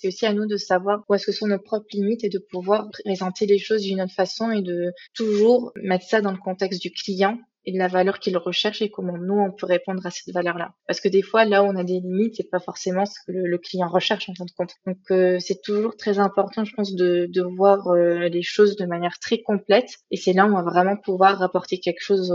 C'est 0.00 0.06
aussi 0.06 0.26
à 0.26 0.32
nous 0.32 0.46
de 0.46 0.56
savoir 0.56 1.02
où 1.08 1.14
est-ce 1.14 1.26
que 1.26 1.32
sont 1.32 1.48
nos 1.48 1.58
propres 1.58 1.88
limites 1.92 2.22
et 2.22 2.28
de 2.28 2.38
pouvoir 2.38 2.88
présenter 2.88 3.46
les 3.46 3.58
choses 3.58 3.82
d'une 3.82 4.00
autre 4.00 4.14
façon 4.14 4.52
et 4.52 4.62
de 4.62 4.92
toujours 5.12 5.72
mettre 5.74 6.06
ça 6.06 6.20
dans 6.20 6.30
le 6.30 6.38
contexte 6.38 6.80
du 6.80 6.92
client 6.92 7.36
et 7.64 7.72
de 7.72 7.78
la 7.78 7.88
valeur 7.88 8.20
qu'il 8.20 8.36
recherche 8.36 8.80
et 8.80 8.90
comment 8.90 9.18
nous 9.18 9.34
on 9.34 9.50
peut 9.50 9.66
répondre 9.66 10.06
à 10.06 10.10
cette 10.10 10.32
valeur-là. 10.32 10.72
Parce 10.86 11.00
que 11.00 11.08
des 11.08 11.22
fois 11.22 11.44
là 11.44 11.64
où 11.64 11.66
on 11.66 11.74
a 11.74 11.82
des 11.82 11.98
limites, 11.98 12.36
c'est 12.36 12.48
pas 12.48 12.60
forcément 12.60 13.06
ce 13.06 13.18
que 13.26 13.32
le, 13.32 13.58
client 13.58 13.88
recherche 13.88 14.28
en 14.28 14.34
fin 14.34 14.44
de 14.44 14.52
compte. 14.56 14.74
Donc 14.86 14.98
euh, 15.10 15.40
c'est 15.40 15.60
toujours 15.62 15.96
très 15.96 16.20
important, 16.20 16.64
je 16.64 16.74
pense, 16.76 16.94
de, 16.94 17.26
de 17.28 17.42
voir 17.42 17.88
euh, 17.88 18.28
les 18.28 18.42
choses 18.42 18.76
de 18.76 18.86
manière 18.86 19.18
très 19.18 19.42
complète 19.42 19.96
et 20.12 20.16
c'est 20.16 20.32
là 20.32 20.46
où 20.46 20.50
on 20.50 20.62
va 20.62 20.62
vraiment 20.62 20.96
pouvoir 20.96 21.38
rapporter 21.38 21.80
quelque 21.80 22.02
chose 22.02 22.30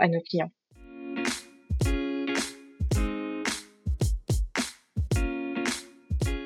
à 0.00 0.08
nos 0.08 0.20
clients. 0.20 0.50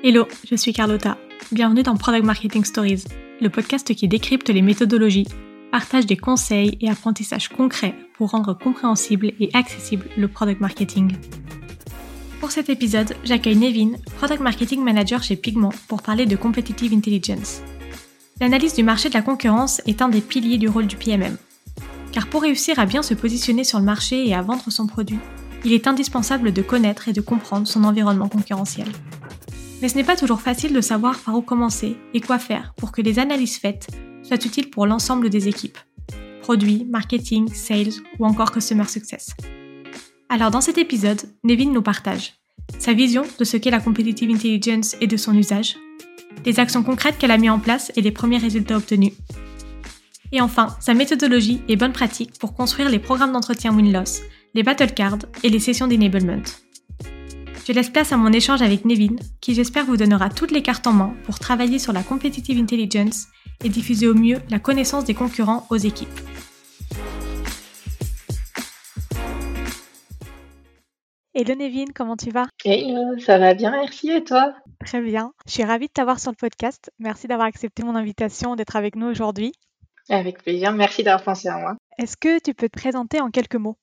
Hello, 0.04 0.28
je 0.48 0.54
suis 0.54 0.72
Carlotta. 0.72 1.18
Bienvenue 1.50 1.82
dans 1.82 1.96
Product 1.96 2.24
Marketing 2.24 2.64
Stories, 2.64 3.02
le 3.40 3.50
podcast 3.50 3.92
qui 3.92 4.06
décrypte 4.06 4.48
les 4.48 4.62
méthodologies, 4.62 5.26
partage 5.72 6.06
des 6.06 6.16
conseils 6.16 6.78
et 6.80 6.88
apprentissages 6.88 7.48
concrets 7.48 7.96
pour 8.14 8.30
rendre 8.30 8.56
compréhensible 8.56 9.32
et 9.40 9.50
accessible 9.54 10.06
le 10.16 10.28
product 10.28 10.60
marketing. 10.60 11.16
Pour 12.38 12.52
cet 12.52 12.68
épisode, 12.68 13.16
j'accueille 13.24 13.56
Nevin, 13.56 13.98
Product 14.18 14.40
Marketing 14.40 14.84
Manager 14.84 15.20
chez 15.20 15.34
Pigment, 15.34 15.72
pour 15.88 16.00
parler 16.00 16.26
de 16.26 16.36
Competitive 16.36 16.92
Intelligence. 16.92 17.62
L'analyse 18.40 18.74
du 18.74 18.84
marché 18.84 19.08
de 19.08 19.14
la 19.14 19.22
concurrence 19.22 19.82
est 19.88 20.00
un 20.00 20.08
des 20.08 20.20
piliers 20.20 20.58
du 20.58 20.68
rôle 20.68 20.86
du 20.86 20.94
PMM. 20.94 21.36
Car 22.12 22.28
pour 22.28 22.42
réussir 22.42 22.78
à 22.78 22.86
bien 22.86 23.02
se 23.02 23.14
positionner 23.14 23.64
sur 23.64 23.80
le 23.80 23.84
marché 23.84 24.28
et 24.28 24.34
à 24.34 24.42
vendre 24.42 24.70
son 24.70 24.86
produit, 24.86 25.18
il 25.64 25.72
est 25.72 25.88
indispensable 25.88 26.52
de 26.52 26.62
connaître 26.62 27.08
et 27.08 27.12
de 27.12 27.20
comprendre 27.20 27.66
son 27.66 27.82
environnement 27.82 28.28
concurrentiel. 28.28 28.86
Mais 29.80 29.88
ce 29.88 29.96
n'est 29.96 30.04
pas 30.04 30.16
toujours 30.16 30.40
facile 30.40 30.72
de 30.72 30.80
savoir 30.80 31.18
par 31.20 31.36
où 31.36 31.42
commencer 31.42 31.96
et 32.14 32.20
quoi 32.20 32.38
faire 32.38 32.74
pour 32.76 32.92
que 32.92 33.02
les 33.02 33.18
analyses 33.18 33.58
faites 33.58 33.86
soient 34.22 34.44
utiles 34.44 34.70
pour 34.70 34.86
l'ensemble 34.86 35.30
des 35.30 35.48
équipes. 35.48 35.78
Produits, 36.42 36.86
marketing, 36.88 37.52
sales 37.52 37.92
ou 38.18 38.26
encore 38.26 38.52
customer 38.52 38.86
success. 38.86 39.34
Alors 40.28 40.50
dans 40.50 40.60
cet 40.60 40.78
épisode, 40.78 41.22
Nevin 41.44 41.70
nous 41.70 41.82
partage 41.82 42.38
sa 42.78 42.92
vision 42.92 43.22
de 43.38 43.44
ce 43.44 43.56
qu'est 43.56 43.70
la 43.70 43.80
competitive 43.80 44.30
intelligence 44.30 44.96
et 45.00 45.06
de 45.06 45.16
son 45.16 45.36
usage, 45.36 45.76
les 46.44 46.60
actions 46.60 46.82
concrètes 46.82 47.18
qu'elle 47.18 47.30
a 47.30 47.38
mis 47.38 47.50
en 47.50 47.58
place 47.58 47.90
et 47.96 48.02
les 48.02 48.12
premiers 48.12 48.38
résultats 48.38 48.76
obtenus. 48.76 49.12
Et 50.32 50.40
enfin, 50.40 50.76
sa 50.80 50.94
méthodologie 50.94 51.62
et 51.68 51.76
bonnes 51.76 51.92
pratiques 51.92 52.38
pour 52.38 52.54
construire 52.54 52.90
les 52.90 52.98
programmes 52.98 53.32
d'entretien 53.32 53.74
win-loss, 53.74 54.20
les 54.54 54.62
battle 54.62 54.92
cards 54.92 55.18
et 55.42 55.48
les 55.48 55.58
sessions 55.58 55.88
d'enablement. 55.88 56.42
Je 57.68 57.74
laisse 57.74 57.90
place 57.90 58.12
à 58.12 58.16
mon 58.16 58.32
échange 58.32 58.62
avec 58.62 58.86
Nevin, 58.86 59.16
qui 59.42 59.52
j'espère 59.52 59.84
vous 59.84 59.98
donnera 59.98 60.30
toutes 60.30 60.52
les 60.52 60.62
cartes 60.62 60.86
en 60.86 60.94
main 60.94 61.14
pour 61.24 61.38
travailler 61.38 61.78
sur 61.78 61.92
la 61.92 62.02
competitive 62.02 62.58
intelligence 62.58 63.26
et 63.62 63.68
diffuser 63.68 64.08
au 64.08 64.14
mieux 64.14 64.38
la 64.48 64.58
connaissance 64.58 65.04
des 65.04 65.12
concurrents 65.12 65.66
aux 65.68 65.76
équipes. 65.76 66.08
Hello 71.34 71.54
Nevin, 71.56 71.84
comment 71.94 72.16
tu 72.16 72.30
vas? 72.30 72.46
Hello, 72.64 73.18
ça 73.18 73.36
va 73.36 73.52
bien, 73.52 73.72
merci 73.72 74.12
et 74.12 74.24
toi? 74.24 74.54
Très 74.86 75.02
bien, 75.02 75.32
je 75.46 75.52
suis 75.52 75.64
ravie 75.64 75.88
de 75.88 75.92
t'avoir 75.92 76.20
sur 76.20 76.30
le 76.30 76.36
podcast. 76.36 76.90
Merci 76.98 77.26
d'avoir 77.26 77.48
accepté 77.48 77.82
mon 77.82 77.96
invitation 77.96 78.56
d'être 78.56 78.76
avec 78.76 78.96
nous 78.96 79.08
aujourd'hui. 79.08 79.52
Avec 80.08 80.42
plaisir, 80.42 80.72
merci 80.72 81.02
d'avoir 81.02 81.22
pensé 81.22 81.48
à 81.48 81.58
moi. 81.58 81.76
Est-ce 81.98 82.16
que 82.16 82.40
tu 82.40 82.54
peux 82.54 82.68
te 82.68 82.78
présenter 82.78 83.20
en 83.20 83.30
quelques 83.30 83.56
mots? 83.56 83.76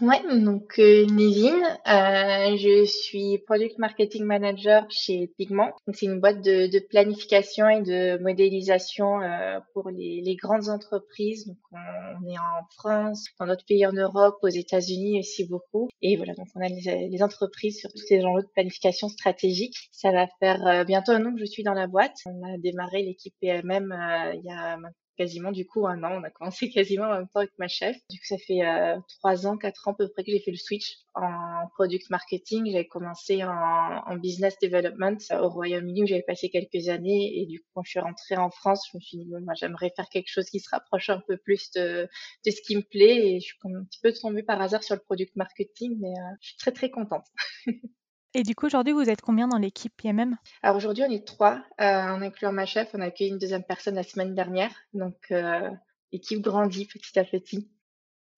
Ouais, 0.00 0.22
donc 0.40 0.78
euh, 0.78 1.04
euh, 1.04 2.56
je 2.56 2.84
suis 2.86 3.38
Product 3.46 3.76
Marketing 3.78 4.24
Manager 4.24 4.86
chez 4.88 5.32
Pigment. 5.36 5.72
Donc 5.86 5.96
c'est 5.96 6.06
une 6.06 6.20
boîte 6.20 6.42
de, 6.42 6.68
de, 6.68 6.78
planification 6.78 7.68
et 7.68 7.82
de 7.82 8.22
modélisation 8.22 9.20
euh, 9.20 9.58
pour 9.74 9.90
les, 9.90 10.22
les, 10.24 10.36
grandes 10.36 10.68
entreprises. 10.68 11.46
Donc 11.46 11.58
on, 11.72 12.28
est 12.28 12.38
en 12.38 12.64
France, 12.76 13.26
dans 13.38 13.46
d'autres 13.46 13.66
pays 13.66 13.84
en 13.84 13.92
Europe, 13.92 14.38
aux 14.42 14.48
États-Unis 14.48 15.18
aussi 15.18 15.46
beaucoup. 15.46 15.88
Et 16.00 16.16
voilà, 16.16 16.34
donc 16.34 16.46
on 16.54 16.60
a 16.60 16.68
les, 16.68 17.08
les 17.08 17.22
entreprises 17.22 17.80
sur 17.80 17.90
tous 17.90 18.06
ces 18.06 18.24
enjeux 18.24 18.42
de 18.42 18.52
planification 18.54 19.08
stratégique. 19.08 19.90
Ça 19.92 20.12
va 20.12 20.26
faire 20.38 20.66
euh, 20.66 20.84
bientôt 20.84 21.12
un 21.12 21.26
an 21.26 21.34
que 21.34 21.40
je 21.40 21.46
suis 21.46 21.64
dans 21.64 21.74
la 21.74 21.88
boîte. 21.88 22.16
On 22.24 22.42
a 22.44 22.56
démarré 22.58 23.02
l'équipe 23.02 23.34
PMM 23.40 23.92
euh, 23.92 24.34
il 24.34 24.44
y 24.44 24.50
a 24.50 24.78
quasiment 25.20 25.52
du 25.52 25.66
coup 25.66 25.86
un 25.86 26.02
an. 26.02 26.18
On 26.18 26.24
a 26.24 26.30
commencé 26.30 26.70
quasiment 26.70 27.04
en 27.04 27.14
même 27.14 27.28
temps 27.28 27.40
avec 27.40 27.52
ma 27.58 27.68
chef. 27.68 27.94
Du 28.08 28.18
coup, 28.18 28.24
ça 28.24 28.38
fait 28.38 28.64
euh, 28.66 28.98
trois 29.18 29.46
ans, 29.46 29.58
quatre 29.58 29.86
ans 29.86 29.92
à 29.92 29.96
peu 29.96 30.08
près 30.08 30.24
que 30.24 30.32
j'ai 30.32 30.40
fait 30.40 30.50
le 30.50 30.56
switch 30.56 30.96
en 31.14 31.68
product 31.74 32.08
marketing. 32.08 32.70
J'avais 32.70 32.86
commencé 32.86 33.44
en, 33.44 34.16
business 34.16 34.56
development 34.62 35.18
au 35.42 35.48
Royaume-Uni 35.48 36.02
où 36.02 36.06
j'avais 36.06 36.22
passé 36.22 36.48
quelques 36.48 36.88
années 36.88 37.40
et 37.40 37.46
du 37.46 37.60
coup, 37.60 37.66
quand 37.74 37.82
je 37.84 37.90
suis 37.90 38.00
rentrée 38.00 38.36
en 38.36 38.50
France, 38.50 38.86
je 38.90 38.96
me 38.96 39.00
suis 39.00 39.18
dit 39.18 39.26
moi 39.26 39.54
j'aimerais 39.54 39.92
faire 39.94 40.08
quelque 40.08 40.28
chose 40.28 40.48
qui 40.48 40.60
se 40.60 40.68
rapproche 40.70 41.10
un 41.10 41.22
peu 41.26 41.36
plus 41.36 41.70
de, 41.72 42.08
de 42.46 42.50
ce 42.50 42.60
qui 42.62 42.76
me 42.76 42.82
plaît 42.82 43.34
et 43.34 43.40
je 43.40 43.46
suis 43.46 43.56
un 43.64 43.84
petit 43.84 44.00
peu 44.02 44.12
tombée 44.12 44.42
par 44.42 44.60
hasard 44.60 44.82
sur 44.82 44.94
le 44.94 45.00
product 45.00 45.36
marketing, 45.36 45.98
mais 46.00 46.10
euh, 46.10 46.34
je 46.40 46.48
suis 46.48 46.56
très 46.56 46.72
très 46.72 46.90
contente. 46.90 47.26
Et 48.32 48.44
du 48.44 48.54
coup, 48.54 48.66
aujourd'hui, 48.66 48.92
vous 48.92 49.08
êtes 49.08 49.22
combien 49.22 49.48
dans 49.48 49.58
l'équipe 49.58 49.92
PMM 49.96 50.36
Alors 50.62 50.76
aujourd'hui, 50.76 51.02
on 51.06 51.10
est 51.10 51.26
trois, 51.26 51.64
euh, 51.80 51.84
en 51.84 52.22
incluant 52.22 52.52
ma 52.52 52.64
chef. 52.64 52.90
On 52.94 53.00
a 53.00 53.06
accueilli 53.06 53.30
une 53.30 53.38
deuxième 53.38 53.64
personne 53.64 53.96
la 53.96 54.04
semaine 54.04 54.34
dernière. 54.34 54.70
Donc, 54.94 55.16
euh, 55.32 55.68
l'équipe 56.12 56.40
grandit 56.40 56.86
petit 56.86 57.18
à 57.18 57.24
petit. 57.24 57.68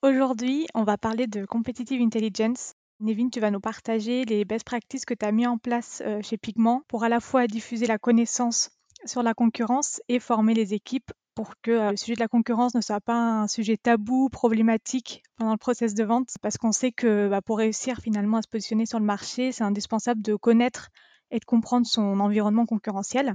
Aujourd'hui, 0.00 0.66
on 0.74 0.84
va 0.84 0.96
parler 0.96 1.26
de 1.26 1.44
Competitive 1.44 2.00
Intelligence. 2.00 2.74
Nevin, 3.00 3.28
tu 3.28 3.40
vas 3.40 3.50
nous 3.50 3.60
partager 3.60 4.24
les 4.24 4.44
best 4.44 4.64
practices 4.64 5.04
que 5.04 5.14
tu 5.14 5.26
as 5.26 5.32
mis 5.32 5.46
en 5.46 5.58
place 5.58 6.02
euh, 6.06 6.22
chez 6.22 6.38
Pigment 6.38 6.82
pour 6.88 7.04
à 7.04 7.08
la 7.08 7.20
fois 7.20 7.46
diffuser 7.46 7.86
la 7.86 7.98
connaissance 7.98 8.70
sur 9.04 9.22
la 9.22 9.34
concurrence 9.34 10.00
et 10.08 10.20
former 10.20 10.54
les 10.54 10.74
équipes 10.74 11.12
pour 11.34 11.54
que 11.62 11.90
le 11.90 11.96
sujet 11.96 12.14
de 12.14 12.20
la 12.20 12.28
concurrence 12.28 12.74
ne 12.74 12.80
soit 12.80 13.00
pas 13.00 13.14
un 13.14 13.48
sujet 13.48 13.76
tabou, 13.76 14.28
problématique 14.28 15.22
pendant 15.36 15.52
le 15.52 15.58
process 15.58 15.94
de 15.94 16.04
vente, 16.04 16.30
parce 16.42 16.58
qu'on 16.58 16.72
sait 16.72 16.92
que 16.92 17.28
bah, 17.28 17.42
pour 17.42 17.58
réussir 17.58 17.98
finalement 17.98 18.38
à 18.38 18.42
se 18.42 18.48
positionner 18.48 18.86
sur 18.86 18.98
le 18.98 19.04
marché, 19.04 19.52
c'est 19.52 19.64
indispensable 19.64 20.22
de 20.22 20.34
connaître 20.36 20.88
et 21.30 21.38
de 21.38 21.44
comprendre 21.44 21.86
son 21.86 22.20
environnement 22.20 22.66
concurrentiel. 22.66 23.34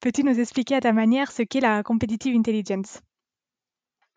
Peux-tu 0.00 0.24
nous 0.24 0.40
expliquer 0.40 0.76
à 0.76 0.80
ta 0.80 0.92
manière 0.92 1.30
ce 1.32 1.42
qu'est 1.42 1.60
la 1.60 1.82
competitive 1.82 2.36
intelligence? 2.36 3.00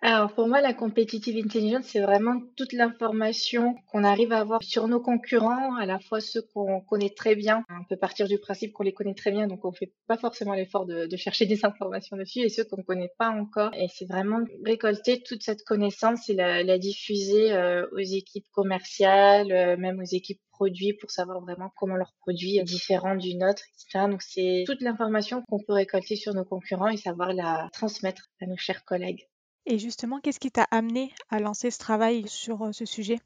Alors 0.05 0.33
pour 0.33 0.49
moi, 0.49 0.59
la 0.59 0.73
competitive 0.73 1.37
intelligence, 1.37 1.85
c'est 1.85 2.01
vraiment 2.01 2.41
toute 2.57 2.73
l'information 2.73 3.75
qu'on 3.87 4.03
arrive 4.03 4.33
à 4.33 4.39
avoir 4.39 4.61
sur 4.61 4.89
nos 4.89 4.99
concurrents, 4.99 5.77
à 5.77 5.85
la 5.85 5.97
fois 5.97 6.19
ceux 6.19 6.41
qu'on 6.53 6.81
connaît 6.81 7.13
très 7.15 7.35
bien. 7.35 7.63
On 7.69 7.85
peut 7.87 7.95
partir 7.95 8.27
du 8.27 8.37
principe 8.37 8.73
qu'on 8.73 8.83
les 8.83 8.91
connaît 8.91 9.13
très 9.13 9.31
bien, 9.31 9.47
donc 9.47 9.63
on 9.63 9.71
fait 9.71 9.93
pas 10.07 10.17
forcément 10.17 10.55
l'effort 10.55 10.85
de, 10.85 11.07
chercher 11.15 11.45
des 11.45 11.63
informations 11.63 12.17
dessus, 12.17 12.39
et 12.39 12.49
ceux 12.49 12.65
qu'on 12.65 12.79
ne 12.79 12.83
connaît 12.83 13.13
pas 13.17 13.29
encore. 13.29 13.73
Et 13.75 13.87
c'est 13.87 14.05
vraiment 14.05 14.39
récolter 14.65 15.23
toute 15.23 15.41
cette 15.41 15.63
connaissance 15.63 16.27
et 16.29 16.33
la, 16.33 16.77
diffuser 16.77 17.53
euh, 17.53 17.87
aux 17.93 17.99
équipes 17.99 18.47
commerciales, 18.51 19.53
euh, 19.53 19.77
même 19.77 20.01
aux 20.01 20.15
équipes 20.15 20.41
produits 20.51 20.91
pour 20.93 21.11
savoir 21.11 21.39
vraiment 21.39 21.71
comment 21.77 21.95
leur 21.95 22.11
produit 22.19 22.57
est 22.57 22.63
différent 22.63 23.15
du 23.15 23.35
nôtre, 23.35 23.63
etc. 23.73 24.07
Donc 24.09 24.21
c'est 24.21 24.65
toute 24.67 24.81
l'information 24.81 25.43
qu'on 25.47 25.59
peut 25.59 25.73
récolter 25.73 26.17
sur 26.17 26.33
nos 26.33 26.43
concurrents 26.43 26.89
et 26.89 26.97
savoir 26.97 27.31
la 27.33 27.69
transmettre 27.71 28.29
à 28.41 28.47
nos 28.47 28.57
chers 28.57 28.83
collègues. 28.83 29.29
Et 29.65 29.79
justement, 29.79 30.19
qu'est-ce 30.19 30.39
qui 30.39 30.51
t'a 30.51 30.67
amené 30.71 31.13
à 31.29 31.39
lancer 31.39 31.71
ce 31.71 31.79
travail 31.79 32.27
sur 32.27 32.63
euh, 32.63 32.71
ce 32.71 32.85
sujet? 32.85 33.19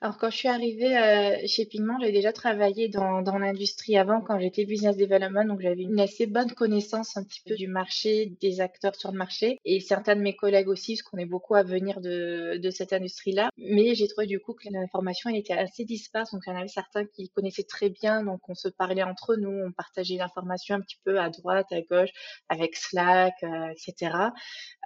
Alors 0.00 0.16
quand 0.16 0.30
je 0.30 0.36
suis 0.36 0.48
arrivée 0.48 0.96
euh, 0.96 1.36
chez 1.46 1.66
Pigment, 1.66 1.98
j'avais 1.98 2.12
déjà 2.12 2.32
travaillé 2.32 2.88
dans, 2.88 3.20
dans 3.20 3.36
l'industrie 3.36 3.98
avant 3.98 4.20
quand 4.20 4.38
j'étais 4.38 4.64
business 4.64 4.96
development, 4.96 5.44
donc 5.46 5.60
j'avais 5.60 5.82
une 5.82 5.98
assez 5.98 6.26
bonne 6.26 6.52
connaissance 6.52 7.16
un 7.16 7.24
petit 7.24 7.42
peu 7.44 7.56
du 7.56 7.66
marché, 7.66 8.36
des 8.40 8.60
acteurs 8.60 8.94
sur 8.94 9.10
le 9.10 9.18
marché, 9.18 9.58
et 9.64 9.80
certains 9.80 10.14
de 10.14 10.20
mes 10.20 10.36
collègues 10.36 10.68
aussi, 10.68 10.94
parce 10.94 11.02
qu'on 11.02 11.18
est 11.18 11.26
beaucoup 11.26 11.56
à 11.56 11.64
venir 11.64 12.00
de, 12.00 12.58
de 12.62 12.70
cette 12.70 12.92
industrie-là. 12.92 13.50
Mais 13.56 13.96
j'ai 13.96 14.06
trouvé 14.06 14.28
du 14.28 14.38
coup 14.38 14.54
que 14.54 14.68
l'information 14.70 15.30
elle 15.30 15.36
était 15.36 15.54
assez 15.54 15.84
disparse, 15.84 16.30
donc 16.30 16.42
il 16.46 16.50
y 16.50 16.52
en 16.52 16.58
avait 16.58 16.68
certains 16.68 17.04
qui 17.04 17.28
connaissaient 17.30 17.64
très 17.64 17.90
bien, 17.90 18.22
donc 18.22 18.48
on 18.48 18.54
se 18.54 18.68
parlait 18.68 19.02
entre 19.02 19.34
nous, 19.34 19.50
on 19.50 19.72
partageait 19.72 20.16
l'information 20.16 20.76
un 20.76 20.80
petit 20.80 20.98
peu 21.04 21.18
à 21.18 21.28
droite, 21.28 21.66
à 21.72 21.80
gauche, 21.80 22.10
avec 22.48 22.76
Slack, 22.76 23.34
euh, 23.42 23.70
etc. 23.70 24.12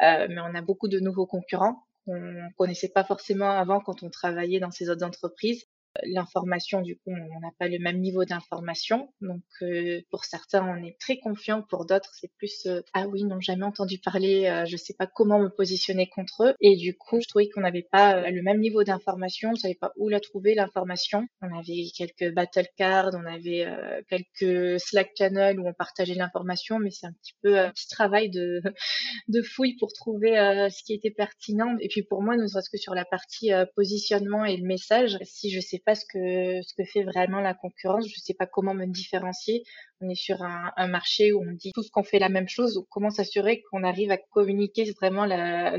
Euh, 0.03 0.27
mais 0.31 0.41
on 0.41 0.55
a 0.55 0.63
beaucoup 0.63 0.89
de 0.89 1.01
nouveaux 1.01 1.27
concurrents 1.27 1.85
qu'on 2.05 2.51
connaissait 2.57 2.91
pas 2.91 3.05
forcément 3.05 3.51
avant 3.51 3.81
quand 3.81 4.03
on 4.03 4.11
travaillait 4.11 4.61
dans 4.61 4.71
ces 4.71 4.91
autres 4.91 5.05
entreprises. 5.05 5.67
L'information, 6.05 6.81
du 6.81 6.97
coup, 6.97 7.11
on 7.11 7.41
n'a 7.41 7.51
pas 7.59 7.69
le 7.69 7.79
même 7.79 8.01
niveau 8.01 8.25
d'information. 8.25 9.13
Donc, 9.21 9.43
euh, 9.61 10.01
pour 10.11 10.25
certains, 10.25 10.67
on 10.67 10.83
est 10.83 10.99
très 10.99 11.19
confiant. 11.19 11.63
Pour 11.63 11.85
d'autres, 11.85 12.11
c'est 12.19 12.33
plus 12.39 12.65
euh, 12.67 12.81
ah 12.95 13.07
oui, 13.07 13.25
non, 13.25 13.41
jamais 13.41 13.65
entendu 13.65 13.99
parler. 13.99 14.47
Euh, 14.47 14.65
je 14.65 14.77
sais 14.79 14.95
pas 14.95 15.07
comment 15.07 15.39
me 15.39 15.49
positionner 15.49 16.09
contre 16.09 16.45
eux. 16.45 16.55
Et 16.61 16.77
du 16.77 16.97
coup, 16.97 17.21
je 17.21 17.29
trouvais 17.29 17.51
qu'on 17.51 17.61
n'avait 17.61 17.87
pas 17.91 18.31
le 18.31 18.43
même 18.43 18.61
niveau 18.61 18.85
d'information. 18.85 19.51
On 19.51 19.57
savait 19.57 19.75
pas 19.75 19.93
où 19.97 20.09
la 20.09 20.21
trouver 20.21 20.55
l'information. 20.55 21.27
On 21.43 21.59
avait 21.59 21.85
quelques 21.95 22.33
battle 22.33 22.69
cards, 22.77 23.11
on 23.13 23.27
avait 23.27 23.67
quelques 24.09 24.81
Slack 24.81 25.11
channels 25.17 25.61
où 25.61 25.69
on 25.69 25.75
partageait 25.75 26.15
l'information, 26.15 26.79
mais 26.79 26.91
c'est 26.91 27.07
un 27.07 27.13
petit 27.13 27.35
peu 27.43 27.59
un 27.59 27.71
petit 27.71 27.89
travail 27.89 28.31
de 28.31 28.63
de 29.29 29.43
fouille 29.43 29.77
pour 29.77 29.93
trouver 29.93 30.37
ce 30.71 30.83
qui 30.83 30.95
était 30.95 31.11
pertinent. 31.11 31.77
Et 31.81 31.89
puis 31.89 32.03
pour 32.03 32.23
moi, 32.23 32.37
ne 32.37 32.47
serait-ce 32.47 32.71
que 32.71 32.79
sur 32.79 32.95
la 32.95 33.05
partie 33.05 33.51
positionnement 33.77 34.45
et 34.45 34.57
le 34.57 34.67
message, 34.67 35.19
si 35.23 35.51
je 35.51 35.61
sais 35.61 35.82
pas 35.85 35.95
ce 35.95 36.05
que 36.07 36.63
ce 36.63 36.75
que 36.75 36.85
fait 36.85 37.03
vraiment 37.05 37.41
la 37.41 37.55
concurrence, 37.55 38.07
je 38.09 38.21
sais 38.21 38.35
pas 38.35 38.47
comment 38.47 38.75
me 38.75 38.87
différencier. 38.87 39.65
On 40.01 40.09
est 40.09 40.15
sur 40.15 40.43
un, 40.43 40.89
marché 40.89 41.33
où 41.33 41.43
on 41.43 41.53
dit 41.53 41.71
tous 41.73 41.91
qu'on 41.91 42.03
fait 42.03 42.19
la 42.19 42.29
même 42.29 42.49
chose. 42.49 42.85
comment 42.91 43.11
s'assurer 43.11 43.63
qu'on 43.71 43.85
arrive 43.85 44.11
à 44.11 44.17
communiquer 44.17 44.91
vraiment 44.93 45.27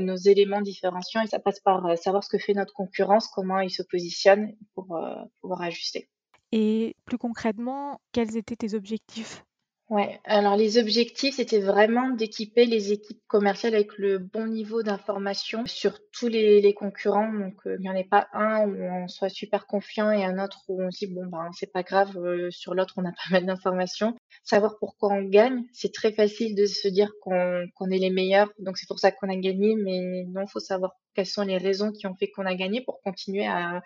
nos 0.00 0.16
éléments 0.16 0.62
différenciants 0.62 1.22
et 1.22 1.26
ça 1.26 1.38
passe 1.38 1.60
par 1.60 1.84
euh, 1.86 1.96
savoir 1.96 2.24
ce 2.24 2.28
que 2.28 2.38
fait 2.38 2.54
notre 2.54 2.72
concurrence, 2.72 3.28
comment 3.28 3.60
ils 3.60 3.70
se 3.70 3.82
positionnent 3.82 4.56
pour 4.74 4.96
euh, 4.96 5.14
pouvoir 5.40 5.62
ajuster. 5.62 6.08
Et 6.52 6.94
plus 7.04 7.18
concrètement, 7.18 8.00
quels 8.12 8.36
étaient 8.36 8.56
tes 8.56 8.74
objectifs? 8.74 9.44
Ouais, 9.90 10.18
alors 10.24 10.56
les 10.56 10.78
objectifs, 10.78 11.36
c'était 11.36 11.60
vraiment 11.60 12.08
d'équiper 12.08 12.64
les 12.64 12.92
équipes 12.92 13.20
commerciales 13.26 13.74
avec 13.74 13.98
le 13.98 14.18
bon 14.18 14.46
niveau 14.46 14.82
d'information 14.82 15.66
sur 15.66 15.98
tous 16.10 16.28
les, 16.28 16.72
concurrents. 16.74 17.30
Donc, 17.30 17.54
euh, 17.66 17.76
il 17.78 17.82
n'y 17.82 17.90
en 17.90 17.94
ait 17.94 18.02
pas 18.02 18.28
un 18.32 18.66
où 18.66 18.74
on 18.82 19.08
soit 19.08 19.28
super 19.28 19.66
confiant 19.66 20.10
et 20.10 20.24
un 20.24 20.42
autre 20.42 20.62
où 20.68 20.82
on 20.82 20.90
se 20.90 21.04
dit, 21.04 21.12
bon, 21.12 21.26
ben, 21.26 21.50
c'est 21.52 21.70
pas 21.70 21.82
grave, 21.82 22.16
euh, 22.16 22.50
sur 22.50 22.74
l'autre, 22.74 22.94
on 22.96 23.04
a 23.04 23.12
pas 23.28 23.30
mal 23.30 23.44
d'informations. 23.44 24.16
Savoir 24.42 24.78
pourquoi 24.78 25.10
on 25.12 25.22
gagne, 25.22 25.64
c'est 25.72 25.92
très 25.92 26.12
facile 26.12 26.54
de 26.54 26.64
se 26.64 26.88
dire 26.88 27.12
qu'on 27.20 27.66
qu'on 27.74 27.90
est 27.90 27.98
les 27.98 28.10
meilleurs, 28.10 28.50
donc 28.58 28.78
c'est 28.78 28.88
pour 28.88 28.98
ça 28.98 29.12
qu'on 29.12 29.28
a 29.28 29.36
gagné, 29.36 29.74
mais 29.76 30.24
non, 30.28 30.46
faut 30.46 30.60
savoir 30.60 30.92
quelles 31.14 31.26
sont 31.26 31.42
les 31.42 31.58
raisons 31.58 31.92
qui 31.92 32.06
ont 32.06 32.14
fait 32.14 32.30
qu'on 32.30 32.46
a 32.46 32.54
gagné 32.54 32.80
pour 32.82 33.00
continuer 33.02 33.46
à, 33.46 33.82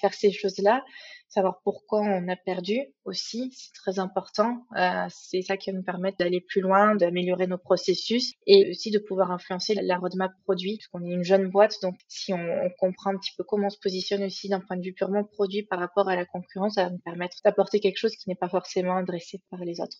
faire 0.00 0.14
ces 0.14 0.32
choses-là 0.32 0.82
savoir 1.32 1.60
pourquoi 1.64 2.00
on 2.00 2.28
a 2.28 2.36
perdu 2.36 2.80
aussi, 3.04 3.52
c'est 3.56 3.72
très 3.72 3.98
important. 3.98 4.66
Euh, 4.76 5.06
c'est 5.08 5.40
ça 5.40 5.56
qui 5.56 5.70
va 5.70 5.78
nous 5.78 5.82
permettre 5.82 6.18
d'aller 6.18 6.42
plus 6.42 6.60
loin, 6.60 6.94
d'améliorer 6.94 7.46
nos 7.46 7.56
processus 7.56 8.34
et 8.46 8.70
aussi 8.70 8.90
de 8.90 8.98
pouvoir 8.98 9.30
influencer 9.30 9.74
la 9.74 9.96
roadmap 9.96 10.32
produit, 10.44 10.76
puisqu'on 10.76 11.02
est 11.04 11.10
une 11.12 11.24
jeune 11.24 11.48
boîte. 11.48 11.76
Donc, 11.82 11.94
si 12.06 12.34
on, 12.34 12.36
on, 12.36 12.70
comprend 12.78 13.10
un 13.10 13.16
petit 13.16 13.32
peu 13.36 13.44
comment 13.44 13.68
on 13.68 13.70
se 13.70 13.78
positionne 13.78 14.22
aussi 14.24 14.48
d'un 14.48 14.60
point 14.60 14.76
de 14.76 14.82
vue 14.82 14.92
purement 14.92 15.24
produit 15.24 15.62
par 15.62 15.78
rapport 15.78 16.08
à 16.08 16.16
la 16.16 16.26
concurrence, 16.26 16.74
ça 16.74 16.84
va 16.84 16.90
nous 16.90 16.98
permettre 16.98 17.38
d'apporter 17.44 17.80
quelque 17.80 17.98
chose 17.98 18.14
qui 18.14 18.28
n'est 18.28 18.34
pas 18.34 18.50
forcément 18.50 18.96
adressé 18.96 19.40
par 19.50 19.60
les 19.60 19.80
autres. 19.80 19.98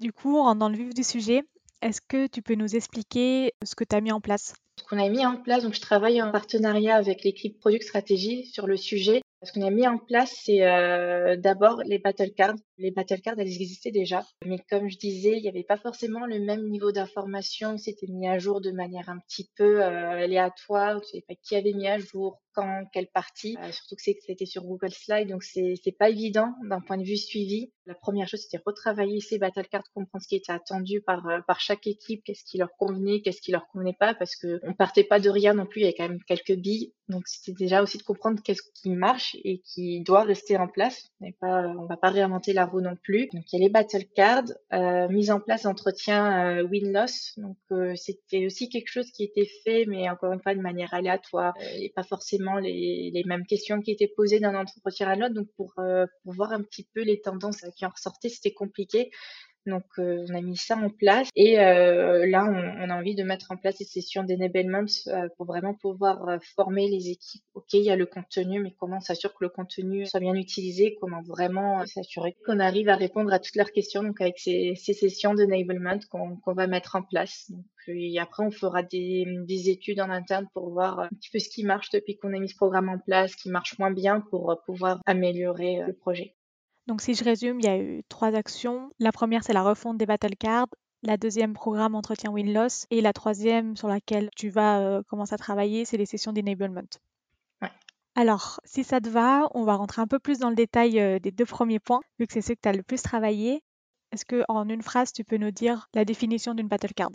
Du 0.00 0.12
coup, 0.12 0.36
on 0.36 0.42
rentre 0.42 0.58
dans 0.58 0.68
le 0.68 0.76
vif 0.76 0.94
du 0.94 1.04
sujet. 1.04 1.44
Est-ce 1.82 2.00
que 2.00 2.26
tu 2.26 2.42
peux 2.42 2.54
nous 2.54 2.76
expliquer 2.76 3.54
ce 3.64 3.74
que 3.74 3.84
tu 3.84 3.96
as 3.96 4.00
mis 4.00 4.12
en 4.12 4.20
place? 4.20 4.54
Ce 4.78 4.84
qu'on 4.84 4.98
a 4.98 5.08
mis 5.08 5.24
en 5.24 5.36
place, 5.36 5.62
donc 5.62 5.74
je 5.74 5.80
travaille 5.80 6.20
en 6.22 6.30
partenariat 6.30 6.96
avec 6.96 7.24
l'équipe 7.24 7.58
Product 7.58 7.82
Stratégie 7.82 8.46
sur 8.46 8.66
le 8.66 8.76
sujet 8.76 9.22
ce 9.42 9.52
qu'on 9.52 9.66
a 9.66 9.70
mis 9.70 9.86
en 9.86 9.96
place, 9.96 10.34
c'est 10.44 10.66
euh, 10.66 11.36
d'abord 11.36 11.82
les 11.84 11.98
battle 11.98 12.32
cards. 12.36 12.56
Les 12.80 12.90
battle 12.90 13.20
cards, 13.20 13.38
elles 13.38 13.46
existaient 13.46 13.90
déjà, 13.90 14.24
mais 14.46 14.58
comme 14.70 14.88
je 14.88 14.96
disais, 14.96 15.36
il 15.36 15.42
n'y 15.42 15.48
avait 15.50 15.64
pas 15.64 15.76
forcément 15.76 16.24
le 16.24 16.40
même 16.40 16.66
niveau 16.66 16.92
d'information. 16.92 17.76
C'était 17.76 18.06
mis 18.06 18.26
à 18.26 18.38
jour 18.38 18.62
de 18.62 18.70
manière 18.70 19.10
un 19.10 19.18
petit 19.18 19.50
peu 19.54 19.82
euh, 19.82 20.22
aléatoire. 20.24 20.92
Je 20.92 20.98
ne 20.98 21.04
savais 21.04 21.24
pas 21.28 21.34
qui 21.42 21.56
avait 21.56 21.74
mis 21.74 21.88
à 21.88 21.98
jour, 21.98 22.40
quand, 22.54 22.84
quelle 22.92 23.08
partie. 23.08 23.56
Euh, 23.62 23.72
surtout 23.72 23.96
que 23.96 24.02
c'était 24.02 24.46
sur 24.46 24.64
Google 24.64 24.92
Slide, 24.92 25.28
donc 25.28 25.42
c'est 25.42 25.96
pas 25.98 26.10
évident 26.10 26.54
d'un 26.68 26.80
point 26.80 26.96
de 26.96 27.04
vue 27.04 27.16
suivi. 27.16 27.72
La 27.86 27.94
première 27.94 28.28
chose, 28.28 28.40
c'était 28.40 28.62
retravailler 28.64 29.20
ces 29.20 29.38
battle 29.38 29.66
cards, 29.68 29.84
comprendre 29.94 30.22
ce 30.22 30.28
qui 30.28 30.36
était 30.36 30.52
attendu 30.52 31.00
par 31.00 31.26
euh, 31.26 31.40
par 31.46 31.60
chaque 31.60 31.86
équipe, 31.86 32.22
qu'est-ce 32.24 32.44
qui 32.44 32.58
leur 32.58 32.70
convenait, 32.78 33.20
qu'est-ce 33.20 33.40
qui 33.40 33.52
leur 33.52 33.66
convenait 33.68 33.96
pas, 33.98 34.14
parce 34.14 34.36
que 34.36 34.60
on 34.62 34.74
partait 34.74 35.04
pas 35.04 35.20
de 35.20 35.30
rien 35.30 35.54
non 35.54 35.66
plus. 35.66 35.80
Il 35.80 35.84
y 35.84 35.86
avait 35.86 35.94
quand 35.94 36.08
même 36.08 36.22
quelques 36.26 36.54
billes, 36.54 36.92
donc 37.08 37.26
c'était 37.26 37.52
déjà 37.52 37.82
aussi 37.82 37.98
de 37.98 38.02
comprendre 38.02 38.40
qu'est-ce 38.42 38.62
qui 38.74 38.90
marche 38.90 39.36
et 39.44 39.60
qui 39.60 40.02
doit 40.02 40.22
rester 40.22 40.56
en 40.56 40.68
place. 40.68 41.08
On 41.20 41.32
pas, 41.32 41.68
on 41.78 41.86
va 41.86 41.96
pas 41.96 42.10
réinventer 42.10 42.52
la 42.52 42.66
non 42.78 42.96
plus. 43.02 43.28
Donc 43.32 43.52
il 43.52 43.58
y 43.58 43.62
a 43.62 43.66
les 43.66 43.70
battle 43.70 44.04
cards, 44.14 44.52
euh, 44.72 45.08
mise 45.08 45.30
en 45.30 45.40
place 45.40 45.64
d'entretien 45.64 46.58
euh, 46.58 46.62
win-loss. 46.62 47.34
Donc 47.38 47.56
euh, 47.72 47.94
c'était 47.96 48.46
aussi 48.46 48.68
quelque 48.68 48.88
chose 48.88 49.10
qui 49.10 49.24
était 49.24 49.48
fait, 49.64 49.86
mais 49.86 50.08
encore 50.08 50.32
une 50.32 50.40
fois 50.40 50.54
de 50.54 50.60
manière 50.60 50.94
aléatoire 50.94 51.54
et 51.74 51.90
pas 51.94 52.04
forcément 52.04 52.56
les, 52.56 53.10
les, 53.12 53.24
mêmes 53.24 53.46
questions 53.46 53.80
qui 53.80 53.90
étaient 53.90 54.12
posées 54.14 54.38
d'un 54.38 54.54
entretien 54.54 55.08
à 55.08 55.16
l'autre. 55.16 55.34
Donc 55.34 55.48
pour, 55.56 55.74
euh, 55.78 56.06
pour 56.22 56.34
voir 56.34 56.52
un 56.52 56.62
petit 56.62 56.86
peu 56.94 57.02
les 57.02 57.20
tendances 57.20 57.64
qui 57.76 57.84
en 57.84 57.90
ressortaient, 57.90 58.28
c'était 58.28 58.52
compliqué. 58.52 59.10
Donc, 59.66 59.84
euh, 59.98 60.24
on 60.28 60.34
a 60.34 60.40
mis 60.40 60.56
ça 60.56 60.76
en 60.76 60.88
place. 60.88 61.28
Et 61.36 61.60
euh, 61.60 62.26
là, 62.26 62.44
on, 62.44 62.90
a 62.90 62.96
envie 62.96 63.14
de 63.14 63.22
mettre 63.22 63.52
en 63.52 63.56
place 63.56 63.78
des 63.78 63.84
sessions 63.84 64.24
d'enablement 64.24 64.84
euh, 65.08 65.28
pour 65.36 65.46
vraiment 65.46 65.74
pouvoir 65.74 66.38
former 66.56 66.88
les 66.88 67.10
équipes. 67.10 67.44
OK, 67.54 67.74
il 67.74 67.84
y 67.84 67.90
a 67.90 67.96
le 67.96 68.06
contenu, 68.06 68.60
mais 68.60 68.74
comment 68.78 68.96
on 68.96 69.00
s'assure 69.00 69.32
que 69.32 69.44
le 69.44 69.48
contenu 69.50 70.06
soit 70.06 70.20
bien 70.20 70.34
utilisé? 70.34 70.96
Comment 71.00 71.22
vraiment 71.22 71.84
s'assurer 71.86 72.36
qu'on 72.46 72.58
arrive 72.58 72.88
à 72.88 72.96
répondre 72.96 73.32
à 73.32 73.38
toutes 73.38 73.56
leurs 73.56 73.72
questions? 73.72 74.02
Donc, 74.02 74.20
avec 74.20 74.38
ces, 74.38 74.74
sessions 74.74 75.34
d'enablement 75.34 75.98
qu'on 76.10 76.36
qu'on 76.36 76.54
va 76.54 76.66
mettre 76.66 76.96
en 76.96 77.02
place. 77.02 77.50
Donc, 77.50 77.64
et 77.88 78.18
après, 78.18 78.44
on 78.44 78.50
fera 78.50 78.82
des, 78.82 79.26
des, 79.46 79.70
études 79.70 80.00
en 80.00 80.10
interne 80.10 80.46
pour 80.54 80.70
voir 80.70 81.00
un 81.00 81.08
petit 81.08 81.30
peu 81.30 81.38
ce 81.38 81.48
qui 81.48 81.64
marche 81.64 81.90
depuis 81.90 82.16
qu'on 82.16 82.34
a 82.34 82.38
mis 82.38 82.48
ce 82.48 82.56
programme 82.56 82.88
en 82.88 82.98
place, 82.98 83.32
ce 83.32 83.36
qui 83.36 83.50
marche 83.50 83.78
moins 83.78 83.90
bien 83.90 84.20
pour 84.20 84.60
pouvoir 84.64 85.00
améliorer 85.06 85.82
le 85.86 85.92
projet. 85.92 86.34
Donc 86.90 87.02
si 87.02 87.14
je 87.14 87.22
résume, 87.22 87.60
il 87.60 87.66
y 87.66 87.68
a 87.68 87.78
eu 87.78 88.02
trois 88.08 88.34
actions. 88.34 88.90
La 88.98 89.12
première, 89.12 89.44
c'est 89.44 89.52
la 89.52 89.62
refonte 89.62 89.96
des 89.96 90.06
battle 90.06 90.34
cards. 90.34 90.66
La 91.04 91.16
deuxième, 91.16 91.52
programme 91.52 91.94
entretien 91.94 92.32
win-loss. 92.32 92.88
Et 92.90 93.00
la 93.00 93.12
troisième, 93.12 93.76
sur 93.76 93.86
laquelle 93.86 94.28
tu 94.34 94.48
vas 94.48 94.80
euh, 94.80 95.02
commencer 95.04 95.32
à 95.32 95.38
travailler, 95.38 95.84
c'est 95.84 95.96
les 95.96 96.04
sessions 96.04 96.32
d'enablement. 96.32 96.82
Ouais. 97.62 97.70
Alors, 98.16 98.58
si 98.64 98.82
ça 98.82 99.00
te 99.00 99.08
va, 99.08 99.48
on 99.54 99.62
va 99.62 99.76
rentrer 99.76 100.02
un 100.02 100.08
peu 100.08 100.18
plus 100.18 100.40
dans 100.40 100.48
le 100.48 100.56
détail 100.56 100.98
euh, 100.98 101.20
des 101.20 101.30
deux 101.30 101.46
premiers 101.46 101.78
points, 101.78 102.00
vu 102.18 102.26
que 102.26 102.32
c'est 102.32 102.42
ceux 102.42 102.56
que 102.56 102.60
tu 102.60 102.68
as 102.68 102.72
le 102.72 102.82
plus 102.82 103.02
travaillé. 103.02 103.62
Est-ce 104.10 104.24
que 104.24 104.42
en 104.48 104.68
une 104.68 104.82
phrase, 104.82 105.12
tu 105.12 105.22
peux 105.22 105.36
nous 105.36 105.52
dire 105.52 105.86
la 105.94 106.04
définition 106.04 106.54
d'une 106.54 106.66
battle 106.66 106.92
card 106.92 107.12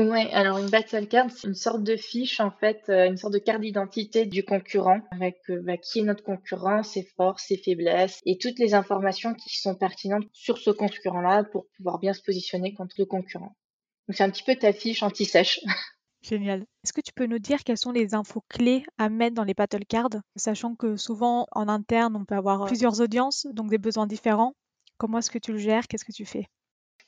Ouais, 0.00 0.30
alors 0.32 0.56
une 0.56 0.70
battle 0.70 1.06
card, 1.06 1.26
c'est 1.30 1.46
une 1.46 1.54
sorte 1.54 1.82
de 1.82 1.94
fiche, 1.94 2.40
en 2.40 2.50
fait, 2.50 2.80
euh, 2.88 3.06
une 3.06 3.18
sorte 3.18 3.34
de 3.34 3.38
carte 3.38 3.60
d'identité 3.60 4.24
du 4.24 4.44
concurrent, 4.44 5.00
avec 5.10 5.38
euh, 5.50 5.60
bah, 5.62 5.76
qui 5.76 5.98
est 5.98 6.02
notre 6.02 6.24
concurrent, 6.24 6.82
ses 6.82 7.02
forces, 7.02 7.44
ses 7.48 7.58
faiblesses, 7.58 8.18
et 8.24 8.38
toutes 8.38 8.58
les 8.58 8.72
informations 8.72 9.34
qui 9.34 9.60
sont 9.60 9.74
pertinentes 9.74 10.24
sur 10.32 10.56
ce 10.56 10.70
concurrent-là 10.70 11.44
pour 11.44 11.66
pouvoir 11.76 11.98
bien 11.98 12.14
se 12.14 12.22
positionner 12.22 12.72
contre 12.72 12.94
le 12.98 13.04
concurrent. 13.04 13.54
Donc 14.08 14.16
c'est 14.16 14.24
un 14.24 14.30
petit 14.30 14.42
peu 14.42 14.54
ta 14.56 14.72
fiche 14.72 15.02
anti-sèche. 15.02 15.60
Génial. 16.22 16.64
Est-ce 16.82 16.94
que 16.94 17.02
tu 17.02 17.12
peux 17.12 17.26
nous 17.26 17.38
dire 17.38 17.62
quelles 17.62 17.78
sont 17.78 17.92
les 17.92 18.14
infos 18.14 18.42
clés 18.48 18.84
à 18.96 19.10
mettre 19.10 19.34
dans 19.34 19.44
les 19.44 19.54
battle 19.54 19.84
cards, 19.86 20.22
sachant 20.34 20.76
que 20.76 20.96
souvent 20.96 21.46
en 21.52 21.68
interne, 21.68 22.16
on 22.16 22.24
peut 22.24 22.36
avoir 22.36 22.64
plusieurs 22.66 23.02
audiences, 23.02 23.46
donc 23.52 23.68
des 23.68 23.78
besoins 23.78 24.06
différents. 24.06 24.54
Comment 24.96 25.18
est-ce 25.18 25.30
que 25.30 25.38
tu 25.38 25.52
le 25.52 25.58
gères? 25.58 25.88
Qu'est-ce 25.88 26.06
que 26.06 26.12
tu 26.12 26.24
fais? 26.24 26.46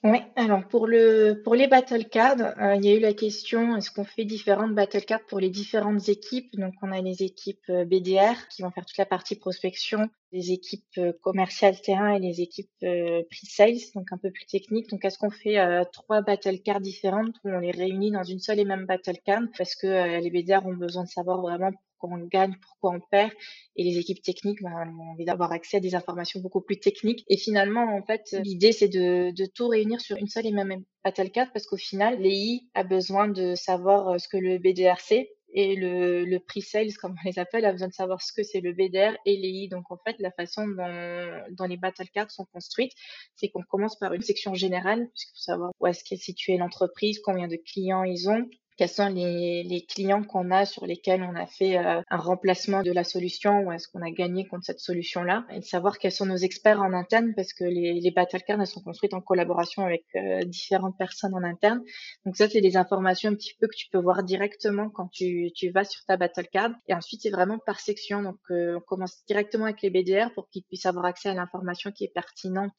Oui, 0.04 0.18
alors 0.34 0.66
pour 0.66 0.88
le 0.88 1.40
pour 1.44 1.54
les 1.54 1.68
battle 1.68 2.06
cards, 2.08 2.40
euh, 2.60 2.74
il 2.74 2.84
y 2.84 2.88
a 2.88 2.96
eu 2.96 2.98
la 2.98 3.14
question 3.14 3.76
est-ce 3.76 3.88
qu'on 3.92 4.02
fait 4.02 4.24
différentes 4.24 4.74
battle 4.74 5.04
cards 5.04 5.24
pour 5.28 5.38
les 5.38 5.48
différentes 5.48 6.08
équipes? 6.08 6.56
Donc 6.58 6.74
on 6.82 6.90
a 6.90 7.00
les 7.00 7.22
équipes 7.22 7.62
euh, 7.70 7.84
BDR 7.84 8.48
qui 8.48 8.62
vont 8.62 8.72
faire 8.72 8.84
toute 8.84 8.98
la 8.98 9.06
partie 9.06 9.36
prospection, 9.36 10.10
les 10.32 10.50
équipes 10.50 10.98
euh, 10.98 11.12
commerciales 11.22 11.80
terrain 11.80 12.14
et 12.14 12.18
les 12.18 12.40
équipes 12.40 12.68
pre-sales, 12.80 13.78
donc 13.94 14.12
un 14.12 14.18
peu 14.18 14.32
plus 14.32 14.46
techniques. 14.46 14.90
Donc 14.90 15.04
est-ce 15.04 15.18
qu'on 15.18 15.30
fait 15.30 15.56
trois 15.92 16.20
battle 16.20 16.60
cards 16.62 16.80
différentes 16.80 17.36
ou 17.44 17.50
on 17.50 17.60
les 17.60 17.70
réunit 17.70 18.10
dans 18.10 18.24
une 18.24 18.40
seule 18.40 18.58
et 18.58 18.64
même 18.64 18.86
battle 18.86 19.18
card? 19.24 19.42
Parce 19.56 19.76
que 19.76 20.18
les 20.18 20.30
BDR 20.30 20.66
ont 20.66 20.74
besoin 20.74 21.04
de 21.04 21.08
savoir 21.08 21.40
vraiment 21.40 21.70
on 22.10 22.26
gagne, 22.26 22.54
pourquoi 22.60 22.92
on 22.96 23.00
perd. 23.00 23.32
Et 23.76 23.84
les 23.84 23.98
équipes 23.98 24.22
techniques 24.22 24.62
ben, 24.62 24.72
ont 24.98 25.12
envie 25.12 25.24
d'avoir 25.24 25.52
accès 25.52 25.76
à 25.78 25.80
des 25.80 25.94
informations 25.94 26.40
beaucoup 26.40 26.60
plus 26.60 26.78
techniques. 26.78 27.24
Et 27.28 27.36
finalement, 27.36 27.94
en 27.94 28.02
fait, 28.02 28.36
l'idée, 28.42 28.72
c'est 28.72 28.88
de, 28.88 29.32
tout 29.54 29.68
réunir 29.68 30.00
sur 30.00 30.16
une 30.16 30.28
seule 30.28 30.46
et 30.46 30.52
même 30.52 30.84
battle 31.04 31.30
card 31.30 31.48
parce 31.52 31.66
qu'au 31.66 31.76
final, 31.76 32.20
l'EI 32.20 32.60
a 32.74 32.84
besoin 32.84 33.28
de 33.28 33.54
savoir 33.54 34.08
euh, 34.08 34.18
ce 34.18 34.28
que 34.28 34.36
le 34.36 34.58
BDR 34.58 35.00
sait 35.00 35.30
et 35.52 35.76
le, 35.76 36.24
le 36.24 36.40
pre-sales, 36.40 36.94
comme 37.00 37.14
on 37.24 37.28
les 37.28 37.38
appelle, 37.38 37.64
a 37.64 37.72
besoin 37.72 37.88
de 37.88 37.92
savoir 37.92 38.22
ce 38.22 38.32
que 38.32 38.42
c'est 38.42 38.60
le 38.60 38.72
BDR 38.72 39.16
et 39.26 39.36
l'EI. 39.36 39.68
Donc 39.68 39.90
en 39.90 39.98
fait, 40.04 40.16
la 40.18 40.30
façon 40.30 40.66
dont, 40.66 41.64
les 41.66 41.76
battle 41.76 42.08
cards 42.12 42.30
sont 42.30 42.46
construites, 42.46 42.92
c'est 43.36 43.48
qu'on 43.48 43.62
commence 43.62 43.98
par 43.98 44.12
une 44.14 44.22
section 44.22 44.54
générale, 44.54 45.08
puisqu'il 45.14 45.32
faut 45.32 45.42
savoir 45.42 45.70
où 45.80 45.86
est-ce 45.86 46.16
située 46.16 46.56
l'entreprise, 46.56 47.20
combien 47.20 47.48
de 47.48 47.56
clients 47.56 48.04
ils 48.04 48.28
ont, 48.28 48.48
quels 48.82 48.88
sont 48.88 49.10
les, 49.10 49.86
clients 49.88 50.24
qu'on 50.24 50.50
a 50.50 50.64
sur 50.64 50.86
lesquels 50.86 51.22
on 51.22 51.36
a 51.36 51.46
fait 51.46 51.78
euh, 51.78 52.02
un 52.10 52.16
remplacement 52.16 52.82
de 52.82 52.90
la 52.90 53.04
solution 53.04 53.60
ou 53.60 53.70
est-ce 53.70 53.86
qu'on 53.86 54.02
a 54.02 54.10
gagné 54.10 54.48
contre 54.48 54.64
cette 54.64 54.80
solution-là 54.80 55.46
et 55.52 55.60
de 55.60 55.64
savoir 55.64 56.00
quels 56.00 56.10
sont 56.10 56.26
nos 56.26 56.36
experts 56.36 56.80
en 56.82 56.92
interne 56.92 57.32
parce 57.36 57.52
que 57.52 57.62
les, 57.62 58.00
les 58.00 58.10
battle 58.10 58.42
cards 58.42 58.66
sont 58.66 58.80
construites 58.80 59.14
en 59.14 59.20
collaboration 59.20 59.84
avec 59.84 60.04
euh, 60.16 60.42
différentes 60.42 60.98
personnes 60.98 61.32
en 61.32 61.44
interne. 61.44 61.80
Donc 62.26 62.36
ça, 62.36 62.48
c'est 62.48 62.60
des 62.60 62.76
informations 62.76 63.30
un 63.30 63.36
petit 63.36 63.54
peu 63.60 63.68
que 63.68 63.76
tu 63.76 63.86
peux 63.88 64.00
voir 64.00 64.24
directement 64.24 64.90
quand 64.90 65.06
tu, 65.12 65.52
tu 65.54 65.70
vas 65.70 65.84
sur 65.84 66.04
ta 66.06 66.16
battle 66.16 66.48
card. 66.48 66.72
Et 66.88 66.94
ensuite, 66.94 67.22
c'est 67.22 67.30
vraiment 67.30 67.60
par 67.64 67.78
section. 67.78 68.20
Donc 68.20 68.40
euh, 68.50 68.78
on 68.78 68.80
commence 68.80 69.24
directement 69.28 69.66
avec 69.66 69.80
les 69.82 69.90
BDR 69.90 70.34
pour 70.34 70.48
qu'ils 70.48 70.64
puissent 70.64 70.86
avoir 70.86 71.04
accès 71.04 71.28
à 71.28 71.34
l'information 71.34 71.92
qui 71.92 72.02
est 72.02 72.12
pertinente 72.12 72.72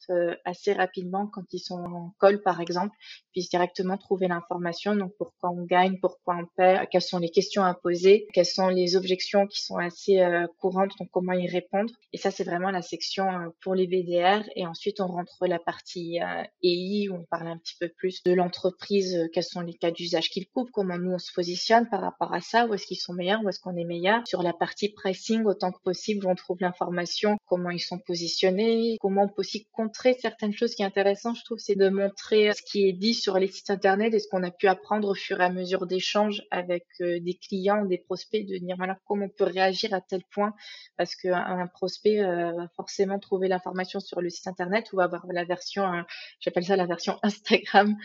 assez 0.44 0.74
rapidement 0.74 1.26
quand 1.28 1.44
ils 1.52 1.60
sont 1.60 1.82
en 1.82 2.14
call, 2.20 2.42
par 2.42 2.60
exemple, 2.60 2.94
puissent 3.32 3.48
directement 3.48 3.96
trouver 3.96 4.28
l'information. 4.28 4.94
Donc 4.94 5.12
pourquoi 5.16 5.48
on 5.48 5.64
gagne 5.64 5.93
pourquoi 6.00 6.36
on 6.36 6.46
paye, 6.56 6.80
quelles 6.90 7.02
sont 7.02 7.18
les 7.18 7.30
questions 7.30 7.64
à 7.64 7.74
poser, 7.74 8.26
quelles 8.32 8.46
sont 8.46 8.68
les 8.68 8.96
objections 8.96 9.46
qui 9.46 9.62
sont 9.62 9.76
assez 9.76 10.20
euh, 10.20 10.46
courantes, 10.58 10.92
donc 10.98 11.08
comment 11.10 11.32
y 11.32 11.48
répondre. 11.48 11.92
Et 12.12 12.18
ça, 12.18 12.30
c'est 12.30 12.44
vraiment 12.44 12.70
la 12.70 12.82
section 12.82 13.28
euh, 13.28 13.48
pour 13.60 13.74
les 13.74 13.86
BDR. 13.86 14.42
Et 14.56 14.66
ensuite, 14.66 15.00
on 15.00 15.06
rentre 15.06 15.46
la 15.46 15.58
partie 15.58 16.18
EI 16.62 17.08
où 17.08 17.14
on 17.14 17.24
parle 17.24 17.48
un 17.48 17.58
petit 17.58 17.76
peu 17.78 17.88
plus 17.88 18.22
de 18.24 18.32
l'entreprise, 18.32 19.28
quels 19.32 19.44
sont 19.44 19.60
les 19.60 19.74
cas 19.74 19.90
d'usage 19.90 20.30
qu'ils 20.30 20.48
couvrent, 20.48 20.70
comment 20.72 20.98
nous 20.98 21.12
on 21.12 21.18
se 21.18 21.32
positionne 21.32 21.88
par 21.88 22.00
rapport 22.00 22.32
à 22.32 22.40
ça, 22.40 22.66
où 22.66 22.74
est-ce 22.74 22.86
qu'ils 22.86 22.98
sont 22.98 23.12
meilleurs, 23.12 23.42
où 23.44 23.48
est-ce 23.48 23.60
qu'on 23.60 23.76
est 23.76 23.84
meilleur. 23.84 24.26
Sur 24.26 24.42
la 24.42 24.52
partie 24.52 24.88
pricing, 24.88 25.44
autant 25.44 25.72
que 25.72 25.80
possible, 25.82 26.26
on 26.26 26.34
trouve 26.34 26.58
l'information, 26.60 27.36
comment 27.46 27.70
ils 27.70 27.80
sont 27.80 27.98
positionnés, 27.98 28.96
comment 29.00 29.24
on 29.24 29.28
peut 29.28 29.34
aussi 29.38 29.66
contrer 29.72 30.14
certaines 30.14 30.52
choses 30.52 30.74
qui 30.74 30.82
est 30.82 30.86
intéressant, 30.86 31.34
je 31.34 31.44
trouve, 31.44 31.58
c'est 31.58 31.76
de 31.76 31.88
montrer 31.88 32.52
ce 32.54 32.62
qui 32.62 32.88
est 32.88 32.92
dit 32.92 33.14
sur 33.14 33.38
les 33.38 33.48
sites 33.48 33.70
internet 33.70 34.14
et 34.14 34.18
ce 34.18 34.28
qu'on 34.28 34.42
a 34.42 34.50
pu 34.50 34.66
apprendre 34.66 35.08
au 35.08 35.14
fur 35.14 35.40
et 35.40 35.44
à 35.44 35.50
mesure 35.50 35.73
d'échanges 35.82 36.42
avec 36.50 36.84
euh, 37.00 37.18
des 37.20 37.34
clients, 37.34 37.84
des 37.84 37.98
prospects, 37.98 38.46
de 38.46 38.56
dire 38.58 38.76
voilà 38.76 38.98
comment 39.04 39.26
on 39.26 39.28
peut 39.28 39.44
réagir 39.44 39.92
à 39.92 40.00
tel 40.00 40.22
point, 40.32 40.54
parce 40.96 41.14
qu'un 41.14 41.66
prospect 41.66 42.20
euh, 42.20 42.52
va 42.52 42.68
forcément 42.76 43.18
trouver 43.18 43.48
l'information 43.48 44.00
sur 44.00 44.20
le 44.20 44.30
site 44.30 44.46
internet 44.46 44.92
ou 44.92 45.00
avoir 45.00 45.26
la 45.26 45.44
version, 45.44 45.84
euh, 45.84 46.02
j'appelle 46.40 46.64
ça 46.64 46.76
la 46.76 46.86
version 46.86 47.18
Instagram, 47.22 47.96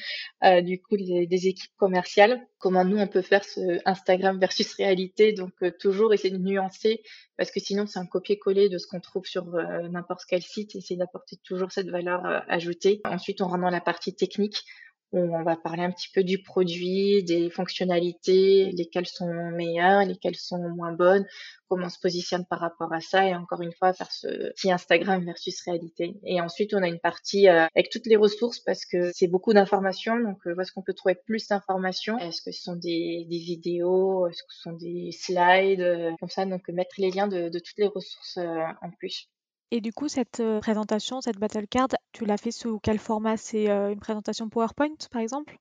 du 0.62 0.82
coup 0.82 0.98
des, 0.98 1.28
des, 1.28 1.48
équipes 1.48 1.76
commerciales. 1.78 2.42
Comment 2.58 2.84
nous 2.84 2.98
on 2.98 3.08
peut 3.08 3.22
faire 3.22 3.44
ce 3.44 3.80
Instagram 3.86 4.40
versus 4.40 4.74
réalité, 4.74 5.34
donc 5.34 5.54
toujours 5.80 6.14
essayer 6.14 6.32
de 6.32 6.44
nuancer, 6.44 7.02
parce 7.38 7.52
que 7.52 7.60
sinon 7.60 7.86
c'est 7.86 8.00
un 8.00 8.06
copier-coller 8.06 8.70
de 8.70 8.78
ce 8.78 8.88
qu'on 8.88 9.00
trouve 9.00 9.26
sur 9.26 9.46
n'importe 9.46 10.24
quel 10.28 10.42
site, 10.42 10.76
essayer 10.76 10.98
d'apporter 10.98 11.38
toujours 11.44 11.72
cette 11.72 11.90
valeur 11.90 12.44
ajoutée. 12.50 13.02
Ensuite 13.06 13.42
on 13.42 13.48
rentre 13.48 13.62
dans 13.62 13.70
la 13.70 13.82
partie 13.82 14.16
technique 14.16 14.66
on 15.12 15.44
va 15.44 15.56
parler 15.56 15.84
un 15.84 15.92
petit 15.92 16.10
peu 16.14 16.24
du 16.24 16.42
produit, 16.42 17.24
des 17.24 17.50
fonctionnalités, 17.50 18.72
lesquelles 18.72 19.08
sont 19.08 19.32
meilleures, 19.52 20.06
lesquelles 20.06 20.36
sont 20.36 20.70
moins 20.70 20.92
bonnes, 20.92 21.26
comment 21.68 21.88
on 21.88 21.90
se 21.90 22.00
positionne 22.00 22.46
par 22.46 22.60
rapport 22.60 22.94
à 22.94 23.02
ça 23.02 23.28
et 23.28 23.36
encore 23.36 23.62
une 23.62 23.74
fois 23.74 23.94
faire 23.94 24.12
ce 24.12 24.52
petit 24.54 24.72
Instagram 24.72 25.24
versus 25.26 25.62
réalité. 25.66 26.20
Et 26.24 26.42
ensuite 26.42 26.74
on 26.74 26.84
a 26.84 26.88
une 26.88 27.00
partie 27.00 27.48
euh, 27.48 27.66
avec 27.76 27.90
toutes 27.90 28.06
les 28.06 28.16
ressources 28.16 28.60
parce 28.60 28.86
que 28.86 29.12
c'est 29.14 29.28
beaucoup 29.28 29.54
d'informations 29.54 30.20
donc 30.20 30.46
euh, 30.46 30.54
où 30.56 30.62
est-ce 30.62 30.72
qu'on 30.72 30.84
peut 30.84 30.94
trouver 30.94 31.16
plus 31.16 31.48
d'informations? 31.48 32.18
Est-ce 32.20 32.42
que 32.42 32.52
ce 32.52 32.62
sont 32.62 32.76
des, 32.76 33.26
vidéos? 33.30 34.28
Est-ce 34.28 34.44
que 34.44 34.54
ce 34.54 34.62
sont 34.62 34.74
des 34.74 35.12
slides? 35.12 35.82
Euh, 35.82 36.12
comme 36.20 36.30
ça 36.30 36.46
donc 36.46 36.68
mettre 36.70 36.96
les 36.98 37.12
liens 37.12 37.28
de, 37.28 37.50
de 37.50 37.60
toutes 37.60 37.78
les 37.78 37.88
ressources 37.88 38.38
en 38.38 38.92
plus. 38.92 39.30
Et 39.72 39.82
du 39.82 39.94
coup, 39.94 40.08
cette 40.08 40.42
présentation, 40.62 41.22
cette 41.22 41.38
battle 41.38 41.68
card, 41.68 41.90
tu 42.12 42.26
l'as 42.26 42.38
fait 42.38 42.52
sous 42.52 42.80
quel 42.80 42.98
format? 42.98 43.38
C'est, 43.38 43.68
une 43.68 44.00
présentation 44.00 44.50
PowerPoint, 44.50 44.96
par 45.12 45.22
exemple? 45.22 45.58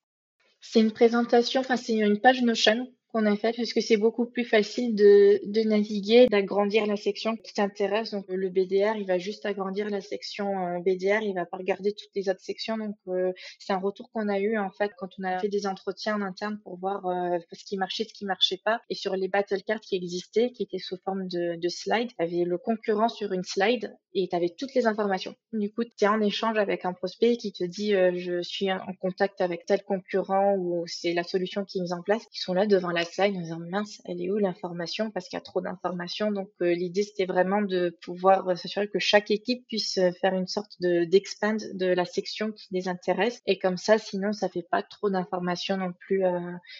C'est 0.60 0.80
une 0.80 0.92
présentation, 0.92 1.60
enfin 1.60 1.76
c'est 1.76 1.94
une 1.94 2.20
page 2.20 2.42
Notion 2.42 2.88
qu'on 3.18 3.26
a 3.26 3.36
parce 3.36 3.72
que 3.72 3.80
c'est 3.80 3.96
beaucoup 3.96 4.26
plus 4.26 4.44
facile 4.44 4.94
de, 4.94 5.40
naviguer, 5.64 6.26
d'agrandir 6.28 6.86
la 6.86 6.96
section 6.96 7.36
qui 7.36 7.52
t'intéresse. 7.52 8.12
Donc 8.12 8.26
le 8.28 8.48
BDR, 8.48 8.96
il 8.96 9.06
va 9.06 9.18
juste 9.18 9.46
agrandir 9.46 9.88
la 9.90 10.00
section 10.00 10.46
euh, 10.66 10.78
BDR, 10.80 11.22
il 11.22 11.34
va 11.34 11.46
pas 11.46 11.56
regarder 11.56 11.92
toutes 11.92 12.10
les 12.14 12.28
autres 12.28 12.40
sections. 12.40 12.76
Donc 12.76 12.96
euh, 13.08 13.32
c'est 13.58 13.72
un 13.72 13.78
retour 13.78 14.10
qu'on 14.12 14.28
a 14.28 14.38
eu 14.38 14.58
en 14.58 14.70
fait 14.70 14.92
quand 14.98 15.08
on 15.18 15.24
a 15.24 15.38
fait 15.40 15.48
des 15.48 15.66
entretiens 15.66 16.16
en 16.16 16.22
interne 16.22 16.58
pour 16.62 16.78
voir 16.78 17.06
euh, 17.06 17.38
ce 17.52 17.64
qui 17.64 17.76
marchait, 17.76 18.04
ce 18.04 18.12
qui 18.12 18.24
marchait 18.24 18.60
pas. 18.64 18.80
Et 18.88 18.94
sur 18.94 19.16
les 19.16 19.28
battle 19.28 19.62
cards 19.62 19.80
qui 19.80 19.96
existaient, 19.96 20.50
qui 20.50 20.62
étaient 20.62 20.78
sous 20.78 20.96
forme 21.04 21.28
de, 21.28 21.56
de 21.56 21.68
slide, 21.68 22.08
tu 22.08 22.22
avais 22.22 22.44
le 22.44 22.58
concurrent 22.58 23.08
sur 23.08 23.32
une 23.32 23.44
slide 23.44 23.96
et 24.14 24.28
tu 24.28 24.36
avais 24.36 24.54
toutes 24.56 24.74
les 24.74 24.86
informations. 24.86 25.34
Du 25.52 25.72
coup, 25.72 25.84
tu 25.84 26.04
es 26.04 26.08
en 26.08 26.20
échange 26.20 26.56
avec 26.58 26.84
un 26.84 26.92
prospect 26.92 27.36
qui 27.36 27.52
te 27.52 27.64
dit 27.64 27.92
je 27.92 28.42
suis 28.42 28.70
en 28.72 28.92
contact 29.00 29.40
avec 29.40 29.66
tel 29.66 29.82
concurrent 29.82 30.54
ou 30.56 30.84
c'est 30.86 31.12
la 31.12 31.24
solution 31.24 31.64
qui 31.64 31.78
est 31.78 31.82
mise 31.82 31.92
en 31.92 32.02
place. 32.02 32.22
Ils 32.32 32.40
sont 32.40 32.54
là 32.54 32.66
devant 32.66 32.90
la 32.90 33.04
slide 33.08 33.36
en 33.36 33.40
disant 33.40 33.58
mince, 33.58 34.00
elle 34.04 34.20
est 34.22 34.30
où 34.30 34.38
l'information? 34.38 35.10
Parce 35.10 35.28
qu'il 35.28 35.36
y 35.36 35.40
a 35.40 35.42
trop 35.42 35.60
d'informations. 35.60 36.30
Donc 36.30 36.50
euh, 36.62 36.72
l'idée 36.74 37.02
c'était 37.02 37.26
vraiment 37.26 37.62
de 37.62 37.96
pouvoir 38.02 38.48
euh, 38.48 38.54
s'assurer 38.54 38.88
que 38.88 38.98
chaque 38.98 39.30
équipe 39.30 39.66
puisse 39.66 39.98
euh, 39.98 40.10
faire 40.20 40.34
une 40.34 40.46
sorte 40.46 40.72
de 40.80 41.04
d'expand 41.04 41.58
de 41.74 41.86
la 41.86 42.04
section 42.04 42.52
qui 42.52 42.68
les 42.70 42.88
intéresse 42.88 43.40
et 43.46 43.58
comme 43.58 43.76
ça 43.76 43.98
sinon 43.98 44.32
ça 44.32 44.48
fait 44.48 44.66
pas 44.70 44.82
trop 44.82 45.10
d'informations 45.10 45.76
non 45.76 45.92
plus. 45.92 46.22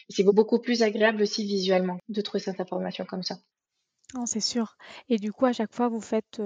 c'est 0.08 0.24
beaucoup 0.24 0.60
plus 0.60 0.82
agréable 0.82 1.22
aussi 1.22 1.44
visuellement 1.44 1.98
de 2.08 2.20
trouver 2.20 2.40
cette 2.40 2.60
information 2.60 3.04
comme 3.04 3.22
ça. 3.22 3.36
Non, 4.14 4.26
c'est 4.26 4.40
sûr. 4.40 4.76
Et 5.08 5.16
du 5.16 5.32
coup, 5.32 5.46
à 5.46 5.52
chaque 5.52 5.74
fois, 5.74 5.88
vous 5.88 6.00
faites, 6.00 6.40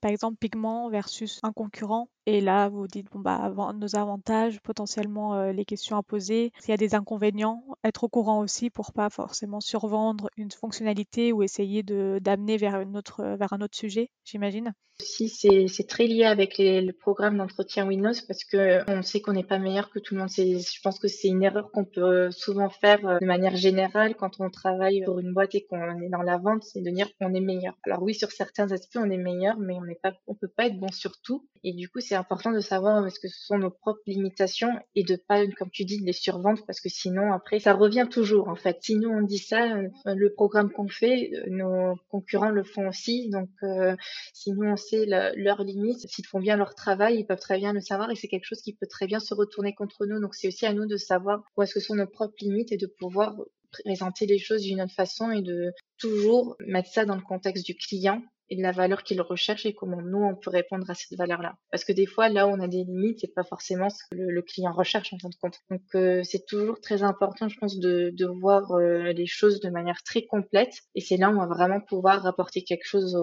par 0.00 0.10
exemple, 0.10 0.36
pigment 0.38 0.90
versus 0.90 1.40
un 1.42 1.52
concurrent. 1.52 2.08
Et 2.26 2.40
là, 2.40 2.68
vous 2.68 2.88
dites, 2.88 3.06
bon, 3.12 3.20
bah, 3.20 3.52
nos 3.74 3.96
avantages, 3.96 4.60
potentiellement 4.60 5.50
les 5.52 5.64
questions 5.64 5.96
à 5.96 6.02
poser. 6.02 6.52
S'il 6.58 6.70
y 6.70 6.74
a 6.74 6.76
des 6.76 6.94
inconvénients, 6.96 7.64
être 7.84 8.04
au 8.04 8.08
courant 8.08 8.40
aussi 8.40 8.68
pour 8.68 8.92
pas 8.92 9.10
forcément 9.10 9.60
survendre 9.60 10.28
une 10.36 10.50
fonctionnalité 10.50 11.32
ou 11.32 11.42
essayer 11.42 11.82
de 11.82 12.18
d'amener 12.20 12.56
vers 12.56 12.84
autre, 12.94 13.22
vers 13.36 13.52
un 13.52 13.60
autre 13.60 13.76
sujet, 13.76 14.10
j'imagine. 14.24 14.72
Si 14.98 15.28
c'est 15.28 15.86
très 15.86 16.06
lié 16.06 16.24
avec 16.24 16.54
le 16.58 16.90
programme 16.92 17.36
d'entretien 17.36 17.86
Windows 17.86 18.14
parce 18.26 18.44
que 18.44 18.82
on 18.90 19.02
sait 19.02 19.20
qu'on 19.20 19.34
n'est 19.34 19.44
pas 19.44 19.58
meilleur 19.58 19.90
que 19.90 19.98
tout 19.98 20.14
le 20.14 20.20
monde. 20.20 20.30
Je 20.30 20.80
pense 20.82 20.98
que 20.98 21.06
c'est 21.06 21.28
une 21.28 21.42
erreur 21.42 21.70
qu'on 21.70 21.84
peut 21.84 22.30
souvent 22.30 22.70
faire 22.70 23.18
de 23.20 23.26
manière 23.26 23.56
générale 23.56 24.14
quand 24.16 24.40
on 24.40 24.48
travaille 24.48 25.04
pour 25.04 25.18
une 25.18 25.34
boîte 25.34 25.54
et 25.54 25.66
qu'on 25.66 26.00
est 26.00 26.08
dans 26.08 26.22
la 26.22 26.38
vente, 26.38 26.64
c'est 26.64 26.80
de 26.80 26.90
dire 26.90 27.08
qu'on 27.20 27.34
est 27.34 27.40
meilleur. 27.40 27.74
Alors 27.84 28.02
oui, 28.02 28.14
sur 28.14 28.30
certains 28.30 28.72
aspects, 28.72 28.96
on 28.96 29.10
est 29.10 29.18
meilleur, 29.18 29.58
mais 29.58 29.74
on 29.74 29.84
n'est 29.84 29.98
pas, 30.02 30.12
on 30.26 30.34
peut 30.34 30.48
pas 30.48 30.66
être 30.66 30.78
bon 30.78 30.90
sur 30.90 31.12
tout. 31.22 31.46
Et 31.68 31.72
du 31.72 31.88
coup, 31.88 31.98
c'est 31.98 32.14
important 32.14 32.52
de 32.52 32.60
savoir 32.60 33.10
ce 33.10 33.18
que 33.18 33.26
sont 33.26 33.58
nos 33.58 33.72
propres 33.72 34.00
limitations 34.06 34.70
et 34.94 35.02
de 35.02 35.16
pas, 35.16 35.44
comme 35.58 35.68
tu 35.68 35.84
dis, 35.84 36.00
de 36.00 36.06
les 36.06 36.12
survendre 36.12 36.62
parce 36.64 36.80
que 36.80 36.88
sinon, 36.88 37.32
après, 37.32 37.58
ça 37.58 37.72
revient 37.72 38.06
toujours, 38.08 38.48
en 38.48 38.54
fait. 38.54 38.78
Si 38.82 38.94
nous, 38.94 39.08
on 39.08 39.22
dit 39.22 39.38
ça, 39.38 39.74
le 40.04 40.32
programme 40.32 40.70
qu'on 40.70 40.86
fait, 40.86 41.28
nos 41.48 41.96
concurrents 42.08 42.50
le 42.50 42.62
font 42.62 42.86
aussi. 42.86 43.30
Donc, 43.30 43.50
euh, 43.64 43.96
si 44.32 44.52
nous, 44.52 44.64
on 44.64 44.76
sait 44.76 45.06
leurs 45.06 45.64
limites, 45.64 46.08
s'ils 46.08 46.24
font 46.24 46.38
bien 46.38 46.56
leur 46.56 46.76
travail, 46.76 47.18
ils 47.18 47.26
peuvent 47.26 47.40
très 47.40 47.58
bien 47.58 47.72
le 47.72 47.80
savoir 47.80 48.12
et 48.12 48.14
c'est 48.14 48.28
quelque 48.28 48.46
chose 48.46 48.62
qui 48.62 48.72
peut 48.72 48.86
très 48.86 49.08
bien 49.08 49.18
se 49.18 49.34
retourner 49.34 49.74
contre 49.74 50.06
nous. 50.06 50.20
Donc, 50.20 50.36
c'est 50.36 50.46
aussi 50.46 50.66
à 50.66 50.72
nous 50.72 50.86
de 50.86 50.96
savoir 50.96 51.42
où 51.56 51.62
est-ce 51.62 51.74
que 51.74 51.80
sont 51.80 51.96
nos 51.96 52.06
propres 52.06 52.36
limites 52.42 52.70
et 52.70 52.76
de 52.76 52.86
pouvoir 52.86 53.34
présenter 53.72 54.26
les 54.26 54.38
choses 54.38 54.62
d'une 54.62 54.82
autre 54.82 54.94
façon 54.94 55.32
et 55.32 55.42
de 55.42 55.72
toujours 55.98 56.54
mettre 56.60 56.90
ça 56.90 57.04
dans 57.04 57.16
le 57.16 57.22
contexte 57.22 57.66
du 57.66 57.74
client 57.74 58.22
et 58.48 58.56
de 58.56 58.62
la 58.62 58.72
valeur 58.72 59.02
qu'il 59.02 59.20
recherche 59.20 59.66
et 59.66 59.74
comment 59.74 60.00
nous 60.00 60.22
on 60.22 60.34
peut 60.34 60.50
répondre 60.50 60.88
à 60.90 60.94
cette 60.94 61.18
valeur-là. 61.18 61.56
Parce 61.70 61.84
que 61.84 61.92
des 61.92 62.06
fois 62.06 62.28
là 62.28 62.46
où 62.46 62.50
on 62.50 62.60
a 62.60 62.68
des 62.68 62.84
limites, 62.84 63.20
c'est 63.20 63.34
pas 63.34 63.44
forcément 63.44 63.90
ce 63.90 64.02
que 64.10 64.16
le, 64.16 64.42
client 64.42 64.72
recherche 64.72 65.12
en 65.12 65.18
fin 65.18 65.28
de 65.28 65.34
compte. 65.40 65.58
Donc 65.70 65.82
euh, 65.94 66.22
c'est 66.22 66.46
toujours 66.46 66.80
très 66.80 67.02
important, 67.02 67.48
je 67.48 67.58
pense, 67.58 67.78
de, 67.78 68.12
voir 68.40 68.72
euh, 68.72 69.12
les 69.12 69.26
choses 69.26 69.60
de 69.60 69.70
manière 69.70 70.02
très 70.02 70.22
complète 70.26 70.74
et 70.94 71.00
c'est 71.00 71.16
là 71.16 71.30
où 71.30 71.34
on 71.34 71.38
va 71.38 71.46
vraiment 71.46 71.80
pouvoir 71.80 72.22
rapporter 72.22 72.62
quelque 72.62 72.84
chose 72.84 73.16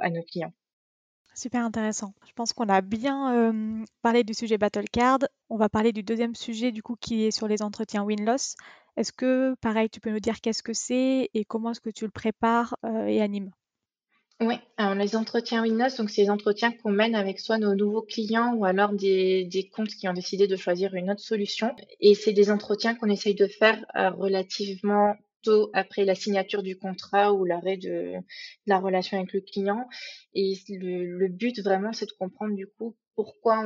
à 0.00 0.10
nos 0.10 0.22
clients. 0.22 0.52
Super 1.34 1.64
intéressant. 1.64 2.12
Je 2.26 2.32
pense 2.32 2.52
qu'on 2.52 2.68
a 2.68 2.80
bien 2.80 3.34
euh, 3.34 3.84
parlé 4.02 4.24
du 4.24 4.34
sujet 4.34 4.58
Battle 4.58 4.84
Card. 4.92 5.20
On 5.48 5.56
va 5.56 5.68
parler 5.68 5.92
du 5.92 6.02
deuxième 6.02 6.34
sujet 6.34 6.72
du 6.72 6.82
coup 6.82 6.96
qui 7.00 7.24
est 7.24 7.30
sur 7.30 7.48
les 7.48 7.62
entretiens 7.62 8.02
win-loss. 8.04 8.56
Est-ce 8.96 9.12
que, 9.12 9.54
pareil, 9.60 9.88
tu 9.88 10.00
peux 10.00 10.10
nous 10.10 10.20
dire 10.20 10.40
qu'est-ce 10.40 10.62
que 10.62 10.74
c'est 10.74 11.30
et 11.32 11.44
comment 11.44 11.70
est-ce 11.70 11.80
que 11.80 11.90
tu 11.90 12.04
le 12.04 12.10
prépares 12.10 12.76
et 13.06 13.22
animes? 13.22 13.52
Oui, 14.40 14.54
alors 14.78 14.94
les 14.94 15.16
entretiens 15.16 15.62
Windows, 15.62 15.88
donc 15.98 16.08
c'est 16.08 16.22
les 16.22 16.30
entretiens 16.30 16.72
qu'on 16.72 16.90
mène 16.90 17.14
avec 17.14 17.38
soit 17.38 17.58
nos 17.58 17.74
nouveaux 17.74 18.00
clients 18.00 18.54
ou 18.54 18.64
alors 18.64 18.94
des, 18.94 19.70
comptes 19.74 19.90
qui 19.90 20.08
ont 20.08 20.14
décidé 20.14 20.46
de 20.46 20.56
choisir 20.56 20.94
une 20.94 21.10
autre 21.10 21.20
solution. 21.20 21.76
Et 22.00 22.14
c'est 22.14 22.32
des 22.32 22.50
entretiens 22.50 22.94
qu'on 22.94 23.10
essaye 23.10 23.34
de 23.34 23.46
faire 23.46 23.84
euh, 23.96 24.08
relativement 24.08 25.14
tôt 25.42 25.70
après 25.74 26.06
la 26.06 26.14
signature 26.14 26.62
du 26.62 26.78
contrat 26.78 27.34
ou 27.34 27.44
l'arrêt 27.44 27.76
de, 27.76 28.14
la 28.66 28.78
relation 28.78 29.18
avec 29.18 29.34
le 29.34 29.42
client. 29.42 29.86
Et 30.32 30.54
le 30.70 31.28
but 31.28 31.60
vraiment, 31.62 31.92
c'est 31.92 32.06
de 32.06 32.12
comprendre 32.18 32.54
du 32.54 32.66
coup 32.66 32.96
pourquoi 33.20 33.58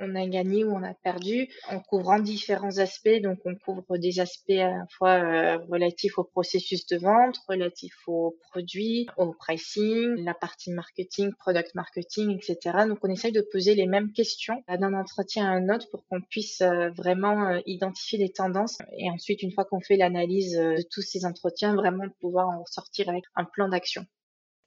on, 0.00 0.14
a 0.16 0.26
gagné 0.26 0.64
ou 0.64 0.72
on 0.72 0.82
a 0.82 0.92
perdu 0.92 1.48
en 1.70 1.78
couvrant 1.78 2.18
différents 2.18 2.78
aspects. 2.78 3.20
Donc, 3.22 3.38
on 3.44 3.54
couvre 3.54 3.96
des 3.96 4.18
aspects 4.18 4.50
à 4.50 4.70
la 4.70 4.86
fois 4.90 5.20
euh, 5.20 5.58
relatifs 5.70 6.18
au 6.18 6.24
processus 6.24 6.84
de 6.86 6.96
vente, 6.96 7.38
relatifs 7.48 8.08
aux 8.08 8.36
produits, 8.50 9.06
au 9.16 9.32
pricing, 9.34 10.24
la 10.24 10.34
partie 10.34 10.72
marketing, 10.72 11.32
product 11.38 11.76
marketing, 11.76 12.36
etc. 12.36 12.78
Donc, 12.88 12.98
on 13.04 13.08
essaye 13.08 13.30
de 13.30 13.40
poser 13.52 13.76
les 13.76 13.86
mêmes 13.86 14.12
questions 14.12 14.64
d'un 14.68 14.94
entretien 14.94 15.46
à 15.46 15.50
un 15.50 15.68
autre 15.68 15.88
pour 15.92 16.04
qu'on 16.08 16.20
puisse 16.20 16.60
euh, 16.60 16.90
vraiment 16.90 17.46
euh, 17.46 17.60
identifier 17.66 18.18
les 18.18 18.32
tendances 18.32 18.78
et 18.96 19.08
ensuite, 19.10 19.44
une 19.44 19.52
fois 19.52 19.64
qu'on 19.64 19.80
fait 19.80 19.96
l'analyse 19.96 20.56
de 20.56 20.82
tous 20.90 21.02
ces 21.02 21.24
entretiens, 21.24 21.76
vraiment 21.76 22.06
pouvoir 22.20 22.48
en 22.48 22.64
sortir 22.66 23.08
avec 23.08 23.22
un 23.36 23.44
plan 23.44 23.68
d'action. 23.68 24.04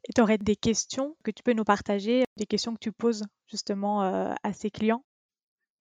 Et 0.10 0.13
tu 0.13 0.22
aurais 0.22 0.38
des 0.38 0.55
questions 0.55 1.15
que 1.24 1.31
tu 1.31 1.43
peux 1.43 1.53
nous 1.53 1.63
partager, 1.63 2.24
des 2.38 2.46
questions 2.46 2.74
que 2.74 2.79
tu 2.79 2.91
poses 2.91 3.24
justement 3.48 4.03
euh, 4.03 4.34
à 4.43 4.53
ces 4.53 4.72
clients? 4.72 5.03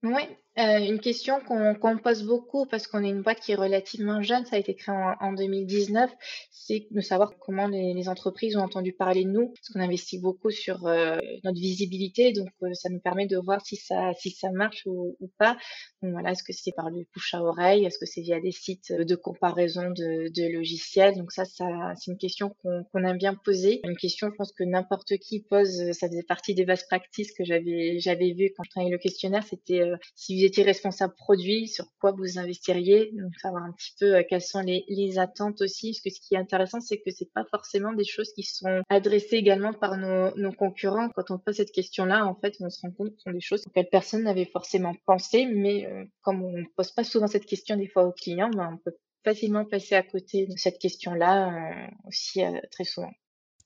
Oui, 0.03 0.23
Euh, 0.61 0.79
une 0.79 1.01
question 1.01 1.41
qu'on 1.41 1.99
pose 1.99 2.23
beaucoup 2.25 2.67
parce 2.67 2.87
qu'on 2.87 3.03
est 3.03 3.09
une 3.09 3.23
boîte 3.23 3.41
qui 3.41 3.53
est 3.53 3.57
relativement 3.57 4.21
jeune, 4.21 4.45
ça 4.45 4.57
a 4.57 4.59
été 4.59 4.75
créé 4.75 4.95
en, 4.95 5.33
2019, 5.33 6.11
c'est 6.51 6.87
de 6.91 7.01
savoir 7.01 7.33
comment 7.39 7.67
les, 7.67 8.09
entreprises 8.09 8.57
ont 8.57 8.63
entendu 8.63 8.93
parler 8.93 9.25
de 9.25 9.31
nous, 9.31 9.49
parce 9.49 9.69
qu'on 9.71 9.81
investit 9.81 10.19
beaucoup 10.19 10.51
sur 10.51 10.87
euh, 10.87 11.19
notre 11.45 11.59
visibilité, 11.59 12.33
donc 12.33 12.49
euh, 12.63 12.75
ça 12.75 12.91
nous 12.91 13.01
permet 13.01 13.27
de 13.27 13.39
voir 13.39 13.65
si 13.65 13.77
ça 13.77 14.13
si 14.19 14.31
ça 14.31 14.51
marche 14.51 14.83
ou, 14.87 15.17
pas. 15.39 15.57
Voilà, 16.03 16.33
est-ce 16.33 16.43
que 16.43 16.53
c'est 16.53 16.73
par 16.73 16.91
le 16.91 17.07
bouche 17.15 17.35
à 17.35 17.43
oreille, 17.43 17.85
est-ce 17.85 17.99
que 17.99 18.07
c'est 18.07 18.21
via 18.21 18.41
des 18.41 18.53
sites 18.53 18.93
de 18.93 19.15
comparaison 19.15 19.91
de, 19.91 20.53
logiciels? 20.53 21.17
Donc 21.17 21.33
ça, 21.33 21.45
ça 21.45 21.65
c'est 21.97 22.11
une 22.11 22.19
question 22.19 22.55
qu'on 22.63 23.05
aime 23.05 23.19
bien 23.19 23.35
poser. 23.35 23.81
Une 23.85 23.97
question, 23.97 24.29
je 24.31 24.35
pense 24.37 24.53
que 24.53 24.65
n'importe 24.65 25.17
qui 25.19 25.41
pose. 25.41 25.93
Ça 25.93 26.09
faisait 26.09 26.23
partie 26.23 26.55
des 26.55 26.65
bases 26.65 26.87
practices 26.87 27.33
que 27.33 27.45
j'avais 27.45 27.99
j'avais 28.01 28.33
vu 28.33 28.53
quand 28.57 28.65
je 28.65 28.71
travaillais 28.71 28.93
le 28.93 28.99
questionnaire. 28.99 29.45
C'était 29.45 29.83
si 30.15 30.39
vous 30.39 30.50
étiez 30.51 30.65
responsable 30.65 31.15
produit, 31.15 31.69
sur 31.69 31.87
quoi 32.01 32.13
vous 32.13 32.39
investiriez, 32.39 33.11
donc 33.13 33.35
savoir 33.37 33.65
un 33.65 33.73
petit 33.73 33.95
peu 33.99 34.17
euh, 34.17 34.23
quelles 34.29 34.43
sont 34.43 34.61
les, 34.61 34.85
les, 34.89 35.19
attentes 35.19 35.61
aussi. 35.63 35.93
Parce 35.93 36.01
que 36.01 36.11
ce 36.11 36.21
qui 36.21 36.35
est 36.35 36.39
intéressant, 36.39 36.81
c'est 36.81 36.99
que 36.99 37.11
c'est 37.11 37.33
pas 37.33 37.45
forcément 37.51 37.93
des 37.93 38.05
choses 38.05 38.33
qui 38.33 38.43
sont 38.43 38.83
adressées 38.89 39.37
également 39.37 39.73
par 39.73 39.97
nos, 39.97 40.37
nos 40.37 40.53
concurrents. 40.53 41.09
Quand 41.11 41.31
on 41.31 41.39
pose 41.39 41.57
cette 41.57 41.73
question-là, 41.73 42.27
en 42.27 42.35
fait, 42.35 42.55
on 42.61 42.71
se 42.71 42.81
rend 42.83 42.91
compte 42.91 43.11
que 43.11 43.17
ce 43.17 43.23
sont 43.25 43.31
des 43.31 43.41
choses 43.41 43.67
auxquelles 43.67 43.89
personne 43.91 44.25
n'avait 44.25 44.45
forcément 44.45 44.95
pensé, 45.07 45.47
mais 45.47 45.87
euh, 45.87 46.05
comme 46.23 46.43
on 46.43 46.53
ne 46.53 46.65
pose 46.77 46.91
pas 46.93 47.05
souvent 47.05 47.27
cette 47.27 47.47
question 47.47 47.77
des 47.77 47.89
fois 47.89 48.05
aux 48.05 48.13
clients, 48.13 48.51
ben, 48.51 48.71
on 48.75 48.79
peut 48.79 48.97
facilement 49.25 49.65
passer 49.65 49.95
à 49.95 50.03
côté 50.03 50.47
de 50.47 50.57
cette 50.57 50.79
question-là 50.79 51.49
euh, 51.49 51.87
aussi 52.07 52.41
très 52.71 52.85
souvent. 52.85 53.13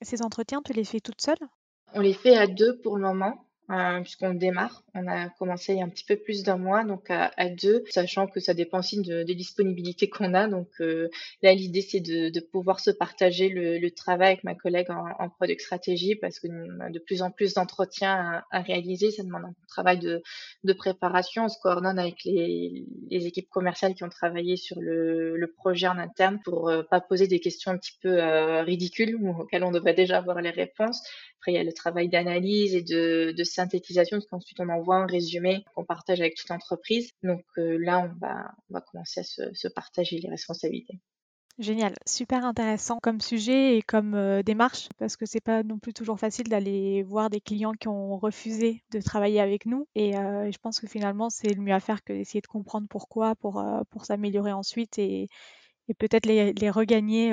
Ces 0.01 0.21
entretiens, 0.21 0.61
tu 0.63 0.73
les 0.73 0.83
fais 0.83 0.99
toutes 0.99 1.21
seules 1.21 1.35
On 1.93 2.01
les 2.01 2.13
fait 2.13 2.35
à 2.35 2.47
deux 2.47 2.79
pour 2.81 2.97
le 2.97 3.03
moment. 3.03 3.45
Euh, 3.71 4.01
puisqu'on 4.01 4.35
démarre. 4.35 4.83
On 4.93 5.07
a 5.07 5.27
commencé 5.29 5.73
il 5.73 5.79
y 5.79 5.81
a 5.81 5.85
un 5.85 5.89
petit 5.89 6.05
peu 6.05 6.17
plus 6.17 6.43
d'un 6.43 6.57
mois, 6.57 6.83
donc 6.83 7.09
à, 7.09 7.49
deux, 7.49 7.83
sachant 7.89 8.27
que 8.27 8.39
ça 8.39 8.53
dépend 8.53 8.77
aussi 8.79 9.01
de, 9.01 9.23
des 9.23 9.33
disponibilités 9.33 10.07
qu'on 10.07 10.35
a. 10.35 10.47
Donc 10.47 10.69
euh, 10.81 11.09
là, 11.41 11.51
l'idée, 11.55 11.81
c'est 11.81 11.99
de, 11.99 12.29
de, 12.29 12.39
pouvoir 12.39 12.79
se 12.79 12.91
partager 12.91 13.49
le, 13.49 13.79
le, 13.79 13.91
travail 13.91 14.33
avec 14.33 14.43
ma 14.43 14.53
collègue 14.53 14.91
en, 14.91 15.07
en 15.17 15.29
product 15.29 15.61
stratégie, 15.61 16.13
parce 16.13 16.39
qu'on 16.39 16.79
a 16.79 16.91
de 16.91 16.99
plus 16.99 17.23
en 17.23 17.31
plus 17.31 17.55
d'entretiens 17.55 18.43
à, 18.51 18.59
à, 18.59 18.61
réaliser. 18.61 19.09
Ça 19.09 19.23
demande 19.23 19.45
un 19.45 19.55
travail 19.67 19.97
de, 19.97 20.21
de, 20.63 20.73
préparation. 20.73 21.45
On 21.45 21.49
se 21.49 21.57
coordonne 21.59 21.97
avec 21.97 22.23
les, 22.23 22.85
les, 23.09 23.25
équipes 23.25 23.49
commerciales 23.49 23.95
qui 23.95 24.03
ont 24.03 24.09
travaillé 24.09 24.57
sur 24.57 24.79
le, 24.79 25.37
le 25.37 25.51
projet 25.51 25.87
en 25.87 25.97
interne 25.97 26.39
pour 26.45 26.69
euh, 26.69 26.83
pas 26.83 27.01
poser 27.01 27.27
des 27.27 27.39
questions 27.39 27.71
un 27.71 27.77
petit 27.77 27.97
peu 27.99 28.21
euh, 28.21 28.61
ridicules 28.61 29.15
auxquelles 29.39 29.63
on 29.63 29.71
devrait 29.71 29.95
déjà 29.95 30.19
avoir 30.19 30.39
les 30.39 30.51
réponses. 30.51 31.01
Après, 31.45 31.51
il 31.51 31.57
y 31.57 31.59
a 31.59 31.63
le 31.63 31.73
travail 31.73 32.09
d'analyse 32.09 32.73
et 32.73 32.81
de, 32.81 33.31
de 33.31 33.43
synthétisation, 33.43 34.17
parce 34.17 34.25
qu'ensuite 34.25 34.59
on 34.59 34.69
envoie 34.69 34.95
un 34.95 35.05
résumé 35.05 35.63
qu'on 35.75 35.85
partage 35.85 36.19
avec 36.19 36.33
toute 36.33 36.49
l'entreprise. 36.49 37.11
Donc 37.21 37.43
euh, 37.59 37.77
là, 37.77 37.99
on 37.99 38.19
va, 38.19 38.51
on 38.67 38.73
va 38.73 38.81
commencer 38.81 39.19
à 39.19 39.23
se, 39.23 39.53
se, 39.53 39.67
partager 39.67 40.17
les 40.17 40.27
responsabilités. 40.27 40.97
Génial, 41.59 41.93
super 42.07 42.45
intéressant 42.45 42.97
comme 42.99 43.21
sujet 43.21 43.77
et 43.77 43.83
comme 43.83 44.15
euh, 44.15 44.41
démarche 44.41 44.89
parce 44.97 45.15
que 45.17 45.27
c'est 45.27 45.39
pas 45.39 45.61
non 45.61 45.77
plus 45.77 45.93
toujours 45.93 46.19
facile 46.19 46.49
d'aller 46.49 47.03
voir 47.03 47.29
des 47.29 47.41
clients 47.41 47.73
qui 47.73 47.89
ont 47.89 48.17
refusé 48.17 48.83
de 48.91 48.99
travailler 48.99 49.39
avec 49.39 49.67
nous 49.67 49.87
et 49.93 50.17
euh, 50.17 50.51
je 50.51 50.57
pense 50.57 50.79
que 50.79 50.87
finalement 50.87 51.29
c'est 51.29 51.53
le 51.53 51.61
mieux 51.61 51.75
à 51.75 51.79
faire 51.79 52.03
que 52.03 52.11
d'essayer 52.11 52.41
de 52.41 52.47
comprendre 52.47 52.87
pourquoi 52.89 53.35
pour, 53.35 53.63
pour 53.91 54.05
s'améliorer 54.05 54.51
ensuite 54.51 54.97
et, 54.97 55.29
et 55.89 55.93
peut-être 55.93 56.25
les, 56.25 56.53
les, 56.53 56.69
regagner 56.71 57.31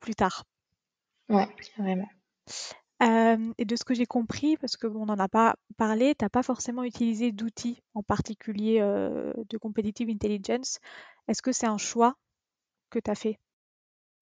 plus 0.00 0.14
tard. 0.14 0.42
Ouais, 1.28 1.46
et 3.02 3.64
de 3.64 3.76
ce 3.76 3.84
que 3.84 3.94
j'ai 3.94 4.06
compris, 4.06 4.56
parce 4.56 4.76
qu'on 4.76 5.06
n'en 5.06 5.18
a 5.18 5.28
pas 5.28 5.56
parlé, 5.76 6.14
tu 6.14 6.24
n'as 6.24 6.28
pas 6.28 6.42
forcément 6.42 6.84
utilisé 6.84 7.32
d'outils 7.32 7.82
en 7.94 8.02
particulier 8.02 8.78
de 8.80 9.58
competitive 9.58 10.08
intelligence. 10.08 10.78
Est-ce 11.28 11.42
que 11.42 11.52
c'est 11.52 11.66
un 11.66 11.78
choix 11.78 12.16
que 12.90 12.98
tu 12.98 13.10
as 13.10 13.14
fait? 13.14 13.38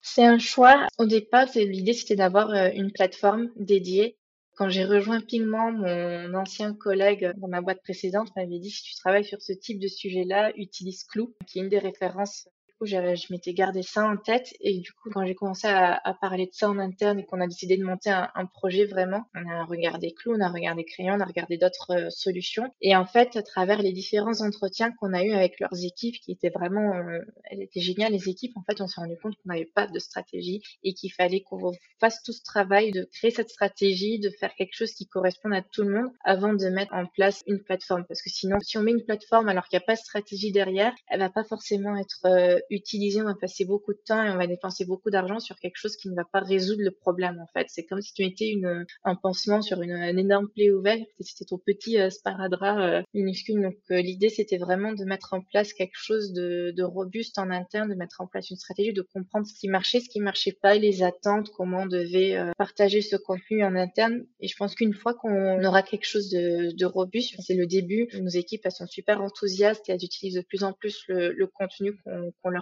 C'est 0.01 0.25
un 0.25 0.39
choix. 0.39 0.87
Au 0.97 1.05
départ, 1.05 1.47
l'idée 1.55 1.93
c'était 1.93 2.15
d'avoir 2.15 2.51
une 2.73 2.91
plateforme 2.91 3.51
dédiée. 3.55 4.17
Quand 4.55 4.67
j'ai 4.67 4.83
rejoint 4.83 5.21
Pigment, 5.21 5.71
mon 5.71 6.33
ancien 6.33 6.73
collègue 6.73 7.33
dans 7.37 7.47
ma 7.47 7.61
boîte 7.61 7.81
précédente 7.83 8.35
m'avait 8.35 8.59
dit 8.59 8.69
si 8.69 8.83
tu 8.83 8.95
travailles 8.95 9.25
sur 9.25 9.41
ce 9.41 9.53
type 9.53 9.79
de 9.79 9.87
sujet-là, 9.87 10.51
utilise 10.55 11.03
Clou, 11.03 11.35
qui 11.47 11.59
est 11.59 11.61
une 11.61 11.69
des 11.69 11.79
références 11.79 12.49
je 12.85 13.31
m'étais 13.31 13.53
gardé 13.53 13.83
ça 13.83 14.05
en 14.05 14.17
tête. 14.17 14.53
Et 14.59 14.79
du 14.79 14.91
coup, 14.91 15.09
quand 15.11 15.25
j'ai 15.25 15.35
commencé 15.35 15.67
à, 15.67 15.99
à, 16.03 16.13
parler 16.13 16.45
de 16.45 16.53
ça 16.53 16.69
en 16.69 16.77
interne 16.79 17.19
et 17.19 17.25
qu'on 17.25 17.41
a 17.41 17.47
décidé 17.47 17.77
de 17.77 17.83
monter 17.83 18.09
un, 18.09 18.29
un, 18.35 18.45
projet 18.45 18.85
vraiment, 18.85 19.25
on 19.35 19.47
a 19.49 19.63
regardé 19.65 20.13
Clou, 20.13 20.33
on 20.35 20.41
a 20.41 20.49
regardé 20.49 20.83
Crayon, 20.83 21.15
on 21.15 21.19
a 21.19 21.25
regardé 21.25 21.57
d'autres 21.57 21.91
euh, 21.91 22.09
solutions. 22.09 22.73
Et 22.81 22.95
en 22.95 23.05
fait, 23.05 23.35
à 23.35 23.43
travers 23.43 23.81
les 23.81 23.91
différents 23.91 24.41
entretiens 24.41 24.91
qu'on 24.91 25.13
a 25.13 25.23
eu 25.23 25.31
avec 25.31 25.59
leurs 25.59 25.83
équipes, 25.83 26.15
qui 26.15 26.31
étaient 26.31 26.49
vraiment, 26.49 26.95
euh, 26.95 27.19
elles 27.45 27.61
étaient 27.61 27.81
géniales, 27.81 28.11
les 28.11 28.29
équipes, 28.29 28.55
en 28.57 28.63
fait, 28.63 28.81
on 28.81 28.87
s'est 28.87 29.01
rendu 29.01 29.17
compte 29.17 29.35
qu'on 29.35 29.53
n'avait 29.53 29.65
pas 29.65 29.87
de 29.87 29.99
stratégie 29.99 30.61
et 30.83 30.93
qu'il 30.93 31.11
fallait 31.11 31.41
qu'on 31.41 31.71
fasse 31.99 32.21
tout 32.23 32.33
ce 32.33 32.43
travail 32.43 32.91
de 32.91 33.07
créer 33.11 33.31
cette 33.31 33.49
stratégie, 33.49 34.19
de 34.19 34.29
faire 34.29 34.53
quelque 34.55 34.75
chose 34.75 34.91
qui 34.93 35.07
corresponde 35.07 35.53
à 35.53 35.61
tout 35.61 35.83
le 35.83 35.93
monde 35.93 36.11
avant 36.23 36.53
de 36.53 36.67
mettre 36.69 36.93
en 36.93 37.05
place 37.05 37.43
une 37.47 37.59
plateforme. 37.59 38.05
Parce 38.07 38.21
que 38.21 38.29
sinon, 38.29 38.59
si 38.59 38.77
on 38.77 38.83
met 38.83 38.91
une 38.91 39.03
plateforme 39.03 39.49
alors 39.49 39.67
qu'il 39.67 39.77
n'y 39.77 39.83
a 39.83 39.85
pas 39.85 39.95
de 39.95 39.99
stratégie 39.99 40.51
derrière, 40.51 40.93
elle 41.07 41.19
va 41.19 41.29
pas 41.29 41.43
forcément 41.43 41.95
être 41.97 42.25
euh, 42.25 42.59
utiliser, 42.71 43.21
on 43.21 43.25
va 43.25 43.35
passer 43.35 43.65
beaucoup 43.65 43.93
de 43.93 43.99
temps 44.05 44.23
et 44.23 44.29
on 44.29 44.37
va 44.37 44.47
dépenser 44.47 44.85
beaucoup 44.85 45.09
d'argent 45.09 45.39
sur 45.39 45.59
quelque 45.59 45.77
chose 45.77 45.95
qui 45.97 46.09
ne 46.09 46.15
va 46.15 46.23
pas 46.25 46.39
résoudre 46.39 46.81
le 46.81 46.91
problème 46.91 47.39
en 47.39 47.47
fait. 47.53 47.67
C'est 47.69 47.85
comme 47.85 48.01
si 48.01 48.13
tu 48.13 48.23
mettais 48.23 48.49
une, 48.49 48.85
un 49.03 49.15
pansement 49.15 49.61
sur 49.61 49.81
une, 49.81 49.91
énorme 49.91 50.49
plaie 50.49 50.71
ouverte 50.71 51.01
et 51.19 51.23
c'était 51.23 51.45
ton 51.45 51.57
petit 51.57 51.99
euh, 51.99 52.09
sparadrap 52.09 52.77
euh, 52.79 53.01
minuscule. 53.13 53.61
Donc 53.61 53.75
euh, 53.91 54.01
l'idée 54.01 54.29
c'était 54.29 54.57
vraiment 54.57 54.93
de 54.93 55.03
mettre 55.03 55.33
en 55.33 55.41
place 55.41 55.73
quelque 55.73 55.97
chose 55.97 56.33
de, 56.33 56.83
robuste 56.83 57.37
en 57.37 57.49
interne, 57.51 57.89
de 57.89 57.95
mettre 57.95 58.21
en 58.21 58.27
place 58.27 58.49
une 58.49 58.57
stratégie, 58.57 58.93
de 58.93 59.01
comprendre 59.01 59.45
ce 59.45 59.53
qui 59.53 59.67
marchait, 59.67 59.99
ce 59.99 60.09
qui 60.09 60.19
marchait 60.19 60.57
pas, 60.59 60.75
les 60.75 61.03
attentes, 61.03 61.49
comment 61.51 61.81
on 61.81 61.85
devait 61.85 62.35
euh, 62.35 62.51
partager 62.57 63.01
ce 63.01 63.15
contenu 63.15 63.63
en 63.63 63.75
interne. 63.75 64.25
Et 64.39 64.47
je 64.47 64.55
pense 64.55 64.75
qu'une 64.75 64.93
fois 64.93 65.13
qu'on 65.13 65.63
aura 65.63 65.83
quelque 65.83 66.05
chose 66.05 66.29
de, 66.29 66.85
robuste, 66.85 67.35
c'est 67.39 67.53
le 67.53 67.67
début, 67.67 68.07
nos 68.19 68.29
équipes 68.29 68.61
elles 68.65 68.71
sont 68.71 68.87
super 68.87 69.21
enthousiastes 69.21 69.87
et 69.89 69.93
elles 69.93 70.03
utilisent 70.03 70.35
de 70.35 70.41
plus 70.41 70.63
en 70.63 70.73
plus 70.73 71.05
le, 71.07 71.45
contenu 71.47 71.95
qu'on 72.41 72.49
leur 72.49 72.60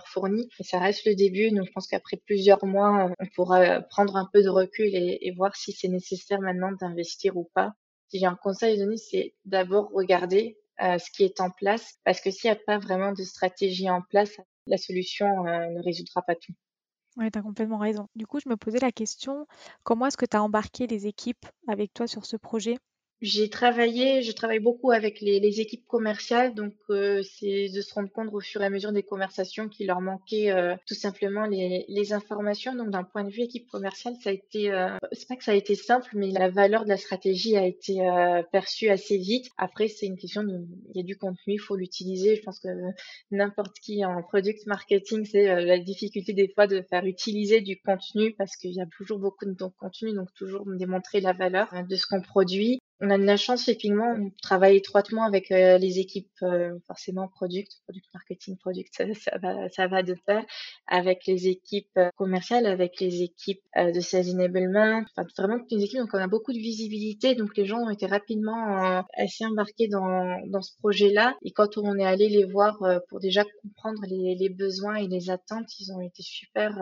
Et 0.59 0.63
ça 0.63 0.79
reste 0.79 1.05
le 1.05 1.15
début, 1.15 1.51
donc 1.51 1.65
je 1.67 1.71
pense 1.71 1.87
qu'après 1.87 2.17
plusieurs 2.17 2.65
mois, 2.65 3.11
on 3.19 3.25
pourra 3.35 3.81
prendre 3.81 4.15
un 4.15 4.29
peu 4.31 4.43
de 4.43 4.49
recul 4.49 4.89
et, 4.93 5.33
voir 5.35 5.55
si 5.55 5.71
c'est 5.71 5.87
nécessaire 5.87 6.41
maintenant 6.41 6.71
d'investir 6.71 7.37
ou 7.37 7.49
pas. 7.53 7.73
Si 8.07 8.19
j'ai 8.19 8.25
un 8.25 8.35
conseil 8.35 8.75
à 8.75 8.83
donner, 8.83 8.97
c'est 8.97 9.35
d'abord 9.45 9.89
regarder 9.93 10.57
euh, 10.81 10.97
ce 10.97 11.11
qui 11.11 11.23
est 11.23 11.41
en 11.41 11.49
place, 11.51 11.99
parce 12.03 12.21
que 12.21 12.31
s'il 12.31 12.49
n'y 12.49 12.57
a 12.57 12.59
pas 12.65 12.77
vraiment 12.77 13.11
de 13.11 13.23
stratégie 13.23 13.89
en 13.89 14.01
place, 14.01 14.31
la 14.65 14.77
solution 14.77 15.45
euh, 15.45 15.67
ne 15.67 15.83
résoudra 15.83 16.21
pas 16.21 16.35
tout. 16.35 16.53
Oui, 17.17 17.29
tu 17.31 17.39
as 17.39 17.41
complètement 17.41 17.77
raison. 17.77 18.07
Du 18.15 18.25
coup, 18.25 18.39
je 18.39 18.49
me 18.49 18.55
posais 18.55 18.79
la 18.79 18.91
question, 18.91 19.45
comment 19.83 20.07
est-ce 20.07 20.17
que 20.17 20.25
tu 20.25 20.37
as 20.37 20.43
embarqué 20.43 20.87
les 20.87 21.07
équipes 21.07 21.45
avec 21.67 21.93
toi 21.93 22.07
sur 22.07 22.25
ce 22.25 22.37
projet? 22.37 22.77
J'ai 23.21 23.49
travaillé, 23.49 24.21
je 24.21 24.31
travaille 24.31 24.59
beaucoup 24.59 24.91
avec 24.91 25.19
les, 25.19 25.41
les 25.41 25.59
équipes 25.59 25.85
commerciales, 25.87 26.53
donc 26.53 26.73
euh, 26.89 27.21
c'est 27.23 27.67
de 27.67 27.81
se 27.81 27.93
rendre 27.93 28.09
compte 28.09 28.29
au 28.31 28.39
fur 28.39 28.61
et 28.61 28.65
à 28.65 28.69
mesure 28.69 28.93
des 28.93 29.03
conversations 29.03 29.67
qu'il 29.67 29.87
leur 29.87 29.99
manquait 29.99 30.51
euh, 30.51 30.75
tout 30.87 30.93
simplement 30.93 31.45
les, 31.45 31.83
les 31.89 32.13
informations. 32.13 32.73
Donc 32.75 32.91
d'un 32.91 33.03
point 33.03 33.25
de 33.25 33.29
vue 33.29 33.41
équipe 33.41 33.67
commerciale, 33.69 34.15
ça 34.23 34.29
a 34.29 34.33
été, 34.33 34.71
euh, 34.71 34.95
c'est 35.11 35.27
pas 35.27 35.35
que 35.35 35.43
ça 35.43 35.51
a 35.51 35.55
été 35.55 35.75
simple, 35.75 36.09
mais 36.13 36.31
la 36.31 36.49
valeur 36.49 36.85
de 36.85 36.89
la 36.89 36.97
stratégie 36.97 37.57
a 37.57 37.65
été 37.65 37.99
euh, 38.01 38.41
perçue 38.53 38.89
assez 38.89 39.17
vite. 39.17 39.47
Après, 39.57 39.89
c'est 39.89 40.05
une 40.05 40.17
question 40.17 40.43
de, 40.43 40.65
il 40.93 40.97
y 40.97 40.99
a 41.01 41.03
du 41.03 41.17
contenu, 41.17 41.55
il 41.55 41.59
faut 41.59 41.75
l'utiliser. 41.75 42.37
Je 42.37 42.41
pense 42.41 42.59
que 42.59 42.69
n'importe 43.31 43.79
qui 43.79 44.05
en 44.05 44.21
product 44.21 44.65
marketing, 44.65 45.25
c'est 45.25 45.65
la 45.65 45.77
difficulté 45.79 46.31
des 46.31 46.47
fois 46.47 46.67
de 46.67 46.81
faire 46.89 47.05
utiliser 47.05 47.59
du 47.59 47.81
contenu 47.81 48.33
parce 48.37 48.55
qu'il 48.55 48.71
y 48.71 48.81
a 48.81 48.85
toujours 48.97 49.19
beaucoup 49.19 49.45
de 49.45 49.55
contenu, 49.77 50.13
donc 50.13 50.33
toujours 50.35 50.65
démontrer 50.65 51.19
la 51.19 51.33
valeur 51.33 51.67
de 51.87 51.95
ce 51.95 52.05
qu'on 52.07 52.21
produit 52.21 52.79
on 53.01 53.09
a 53.09 53.17
de 53.17 53.23
la 53.23 53.37
chance, 53.37 53.61
effectivement, 53.63 54.13
on 54.17 54.29
travaille 54.41 54.75
étroitement 54.77 55.23
avec 55.23 55.51
euh, 55.51 55.77
les 55.77 55.99
équipes, 55.99 56.29
euh, 56.43 56.77
forcément 56.85 57.29
product, 57.29 57.71
product 57.85 58.05
marketing, 58.13 58.57
product, 58.57 58.93
ça, 59.13 59.37
va, 59.41 59.69
ça 59.69 59.87
va 59.87 60.03
de 60.03 60.15
pair, 60.25 60.43
avec 60.87 61.25
les 61.25 61.47
équipes 61.47 61.97
euh, 61.97 62.09
commerciales, 62.17 62.65
avec 62.65 62.99
les 62.99 63.21
équipes 63.21 63.61
de 63.77 63.99
sales 64.01 64.29
enablement, 64.31 65.03
enfin 65.15 65.25
vraiment 65.37 65.59
toutes 65.59 65.71
les 65.71 65.83
équipes. 65.85 65.99
Donc 65.99 66.13
on 66.13 66.19
a 66.19 66.27
beaucoup 66.27 66.51
de 66.51 66.57
visibilité, 66.57 67.35
donc 67.35 67.55
les 67.55 67.65
gens 67.65 67.79
ont 67.79 67.89
été 67.89 68.05
rapidement 68.05 69.03
assez 69.15 69.45
embarqués 69.45 69.87
dans, 69.87 70.39
dans 70.47 70.61
ce 70.61 70.75
projet-là. 70.79 71.37
Et 71.43 71.51
quand 71.51 71.77
on 71.77 71.97
est 71.97 72.05
allé 72.05 72.27
les 72.27 72.43
voir 72.43 72.77
pour 73.07 73.19
déjà 73.19 73.43
comprendre 73.61 74.01
les, 74.07 74.35
les, 74.35 74.49
besoins 74.49 74.95
et 74.95 75.07
les 75.07 75.29
attentes, 75.29 75.67
ils 75.79 75.91
ont 75.93 76.01
été 76.01 76.23
super 76.23 76.75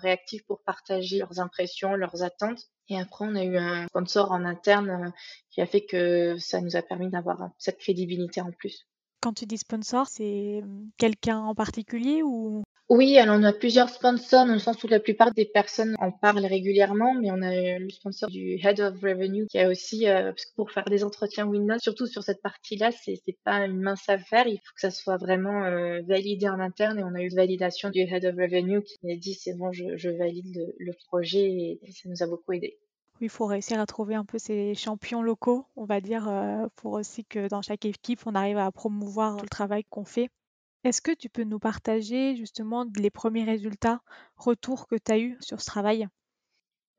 réactifs 0.00 0.44
pour 0.46 0.62
partager 0.62 1.18
leurs 1.18 1.40
impressions, 1.40 1.94
leurs 1.94 2.22
attentes. 2.22 2.68
Et 2.88 2.98
après, 2.98 3.24
on 3.26 3.34
a 3.34 3.44
eu 3.44 3.56
un 3.56 3.86
sponsor 3.86 4.32
en 4.32 4.44
interne 4.44 4.90
euh, 4.90 5.10
qui 5.50 5.60
a 5.60 5.66
fait 5.66 5.84
que 5.84 6.36
ça 6.38 6.60
nous 6.60 6.76
a 6.76 6.82
permis 6.82 7.10
d'avoir 7.10 7.50
cette 7.58 7.78
crédibilité 7.78 8.40
en 8.40 8.50
plus. 8.50 8.86
Quand 9.20 9.32
tu 9.32 9.46
dis 9.46 9.58
sponsor, 9.58 10.06
c'est 10.06 10.62
quelqu'un 10.98 11.38
en 11.38 11.54
particulier 11.54 12.22
ou? 12.22 12.62
Oui, 12.94 13.16
alors 13.16 13.38
on 13.38 13.42
a 13.42 13.54
plusieurs 13.54 13.88
sponsors 13.88 14.44
dans 14.44 14.52
le 14.52 14.58
sens 14.58 14.84
où 14.84 14.86
la 14.86 15.00
plupart 15.00 15.32
des 15.32 15.46
personnes 15.46 15.96
en 15.98 16.12
parlent 16.12 16.44
régulièrement, 16.44 17.14
mais 17.14 17.30
on 17.30 17.40
a 17.40 17.78
le 17.78 17.88
sponsor 17.88 18.28
du 18.28 18.60
Head 18.62 18.80
of 18.80 19.00
Revenue 19.00 19.46
qui 19.46 19.58
a 19.58 19.70
aussi, 19.70 20.06
euh, 20.06 20.24
parce 20.24 20.44
que 20.44 20.54
pour 20.56 20.70
faire 20.70 20.84
des 20.84 21.02
entretiens 21.02 21.46
Windows, 21.46 21.78
surtout 21.78 22.06
sur 22.06 22.22
cette 22.22 22.42
partie-là, 22.42 22.90
c'est 22.92 23.18
pas 23.44 23.64
une 23.64 23.80
mince 23.80 24.06
affaire. 24.10 24.46
Il 24.46 24.58
faut 24.58 24.74
que 24.74 24.80
ça 24.82 24.90
soit 24.90 25.16
vraiment 25.16 25.64
euh, 25.64 26.02
validé 26.06 26.50
en 26.50 26.60
interne 26.60 26.98
et 26.98 27.02
on 27.02 27.14
a 27.14 27.22
eu 27.22 27.30
validation 27.34 27.88
du 27.88 28.00
Head 28.00 28.26
of 28.26 28.34
Revenue 28.34 28.82
qui 28.82 29.10
a 29.10 29.16
dit 29.16 29.32
c'est 29.32 29.56
bon, 29.56 29.72
je, 29.72 30.10
valide 30.10 30.74
le, 30.78 30.92
projet 31.08 31.40
et, 31.40 31.80
ça 31.92 32.10
nous 32.10 32.22
a 32.22 32.26
beaucoup 32.26 32.52
aidé. 32.52 32.78
Oui, 33.22 33.28
il 33.28 33.30
faut 33.30 33.46
réussir 33.46 33.80
à 33.80 33.86
trouver 33.86 34.16
un 34.16 34.26
peu 34.26 34.36
ces 34.36 34.74
champions 34.74 35.22
locaux, 35.22 35.64
on 35.76 35.86
va 35.86 36.02
dire, 36.02 36.28
euh, 36.28 36.66
pour 36.76 36.92
aussi 36.92 37.24
que 37.24 37.48
dans 37.48 37.62
chaque 37.62 37.86
équipe, 37.86 38.20
on 38.26 38.34
arrive 38.34 38.58
à 38.58 38.70
promouvoir 38.70 39.40
le 39.40 39.48
travail 39.48 39.84
qu'on 39.88 40.04
fait. 40.04 40.28
Est-ce 40.84 41.02
que 41.02 41.10
tu 41.12 41.28
peux 41.28 41.42
nous 41.42 41.58
partager 41.58 42.36
justement 42.36 42.86
les 42.96 43.10
premiers 43.10 43.42
résultats, 43.44 44.00
retours 44.36 44.86
que 44.86 44.94
tu 44.94 45.10
as 45.10 45.18
eus 45.18 45.36
sur 45.40 45.60
ce 45.60 45.66
travail? 45.66 46.06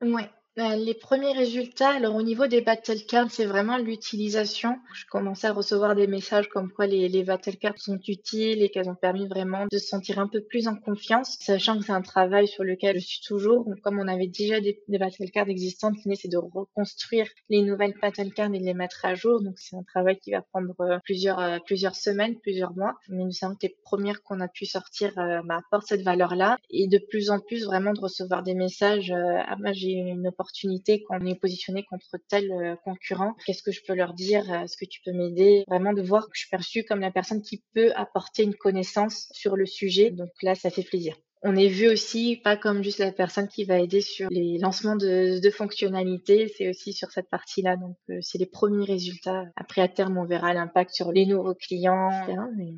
Ouais. 0.01 0.29
Bah, 0.55 0.75
les 0.75 0.93
premiers 0.93 1.31
résultats, 1.33 1.89
alors 1.89 2.13
au 2.13 2.21
niveau 2.21 2.45
des 2.45 2.61
battle 2.61 3.03
cards, 3.07 3.31
c'est 3.31 3.45
vraiment 3.45 3.77
l'utilisation. 3.79 4.75
Je 4.93 5.03
commençais 5.09 5.47
à 5.47 5.51
recevoir 5.51 5.95
des 5.95 6.05
messages 6.05 6.47
comme 6.47 6.71
quoi 6.71 6.85
les, 6.85 7.09
les 7.09 7.23
battle 7.23 7.57
cards 7.57 7.79
sont 7.79 7.97
utiles 8.07 8.61
et 8.61 8.69
qu'elles 8.69 8.87
ont 8.87 8.93
permis 8.93 9.27
vraiment 9.27 9.65
de 9.71 9.77
se 9.79 9.87
sentir 9.87 10.19
un 10.19 10.27
peu 10.27 10.41
plus 10.41 10.67
en 10.67 10.75
confiance, 10.75 11.37
sachant 11.39 11.79
que 11.79 11.85
c'est 11.85 11.91
un 11.91 12.03
travail 12.03 12.47
sur 12.47 12.63
lequel 12.63 12.99
je 12.99 13.05
suis 13.07 13.21
toujours. 13.25 13.65
Comme 13.81 13.97
on 13.97 14.07
avait 14.07 14.27
déjà 14.27 14.61
des, 14.61 14.79
des 14.87 14.99
battle 14.99 15.31
cards 15.31 15.49
existantes, 15.49 15.95
l'idée 16.05 16.17
c'est 16.21 16.27
de 16.31 16.37
reconstruire 16.37 17.25
les 17.49 17.63
nouvelles 17.63 17.95
battle 17.99 18.31
cards 18.31 18.53
et 18.53 18.59
de 18.59 18.63
les 18.65 18.75
mettre 18.75 19.05
à 19.05 19.15
jour. 19.15 19.41
Donc 19.41 19.57
c'est 19.57 19.75
un 19.75 19.83
travail 19.83 20.19
qui 20.19 20.33
va 20.33 20.43
prendre 20.43 20.75
euh, 20.81 20.99
plusieurs, 21.03 21.39
euh, 21.39 21.57
plusieurs 21.65 21.95
semaines, 21.95 22.39
plusieurs 22.41 22.75
mois. 22.75 22.93
Mais 23.09 23.23
nous 23.23 23.31
savons 23.31 23.55
que 23.55 23.65
les 23.65 23.75
premières 23.83 24.21
qu'on 24.21 24.39
a 24.39 24.47
pu 24.47 24.67
sortir 24.67 25.17
euh, 25.17 25.41
bah, 25.45 25.61
apportent 25.65 25.87
cette 25.87 26.03
valeur-là. 26.03 26.57
Et 26.69 26.87
de 26.87 26.99
plus 27.09 27.31
en 27.31 27.39
plus 27.39 27.65
vraiment 27.65 27.93
de 27.93 27.99
recevoir 28.01 28.43
des 28.43 28.53
messages, 28.53 29.11
ah 29.11 29.55
bah 29.59 29.73
j'ai 29.73 29.91
une 29.93 30.27
opportunité 30.27 30.42
opportunité 30.43 31.03
quand 31.03 31.17
on 31.21 31.25
est 31.25 31.39
positionné 31.39 31.83
contre 31.83 32.17
tel 32.27 32.51
euh, 32.51 32.75
concurrent. 32.83 33.35
Qu'est-ce 33.45 33.63
que 33.63 33.71
je 33.71 33.81
peux 33.87 33.95
leur 33.95 34.13
dire? 34.13 34.51
Est-ce 34.53 34.77
que 34.77 34.85
tu 34.85 35.01
peux 35.05 35.13
m'aider? 35.13 35.63
Vraiment 35.67 35.93
de 35.93 36.01
voir 36.01 36.25
que 36.25 36.31
je 36.33 36.41
suis 36.41 36.49
perçue 36.49 36.83
comme 36.83 36.99
la 36.99 37.11
personne 37.11 37.41
qui 37.41 37.63
peut 37.73 37.91
apporter 37.95 38.43
une 38.43 38.55
connaissance 38.55 39.27
sur 39.31 39.55
le 39.55 39.65
sujet. 39.65 40.11
Donc 40.11 40.29
là, 40.41 40.55
ça 40.55 40.69
fait 40.69 40.83
plaisir. 40.83 41.15
On 41.45 41.57
est 41.57 41.67
vu 41.67 41.89
aussi 41.89 42.39
pas 42.41 42.55
comme 42.55 42.83
juste 42.83 42.99
la 42.99 43.11
personne 43.11 43.49
qui 43.49 43.65
va 43.65 43.79
aider 43.79 43.99
sur 43.99 44.29
les 44.29 44.57
lancements 44.59 44.95
de, 44.95 45.41
de 45.41 45.49
fonctionnalités, 45.49 46.47
c'est 46.57 46.69
aussi 46.69 46.93
sur 46.93 47.11
cette 47.11 47.29
partie-là. 47.29 47.75
Donc 47.75 47.97
euh, 48.09 48.19
c'est 48.21 48.37
les 48.37 48.45
premiers 48.45 48.85
résultats. 48.85 49.43
Après 49.57 49.81
à 49.81 49.89
terme, 49.89 50.17
on 50.17 50.25
verra 50.25 50.53
l'impact 50.53 50.91
sur 50.91 51.11
les 51.11 51.25
nouveaux 51.25 51.53
clients. 51.53 52.23
Etc. 52.23 52.39
Mais... 52.55 52.73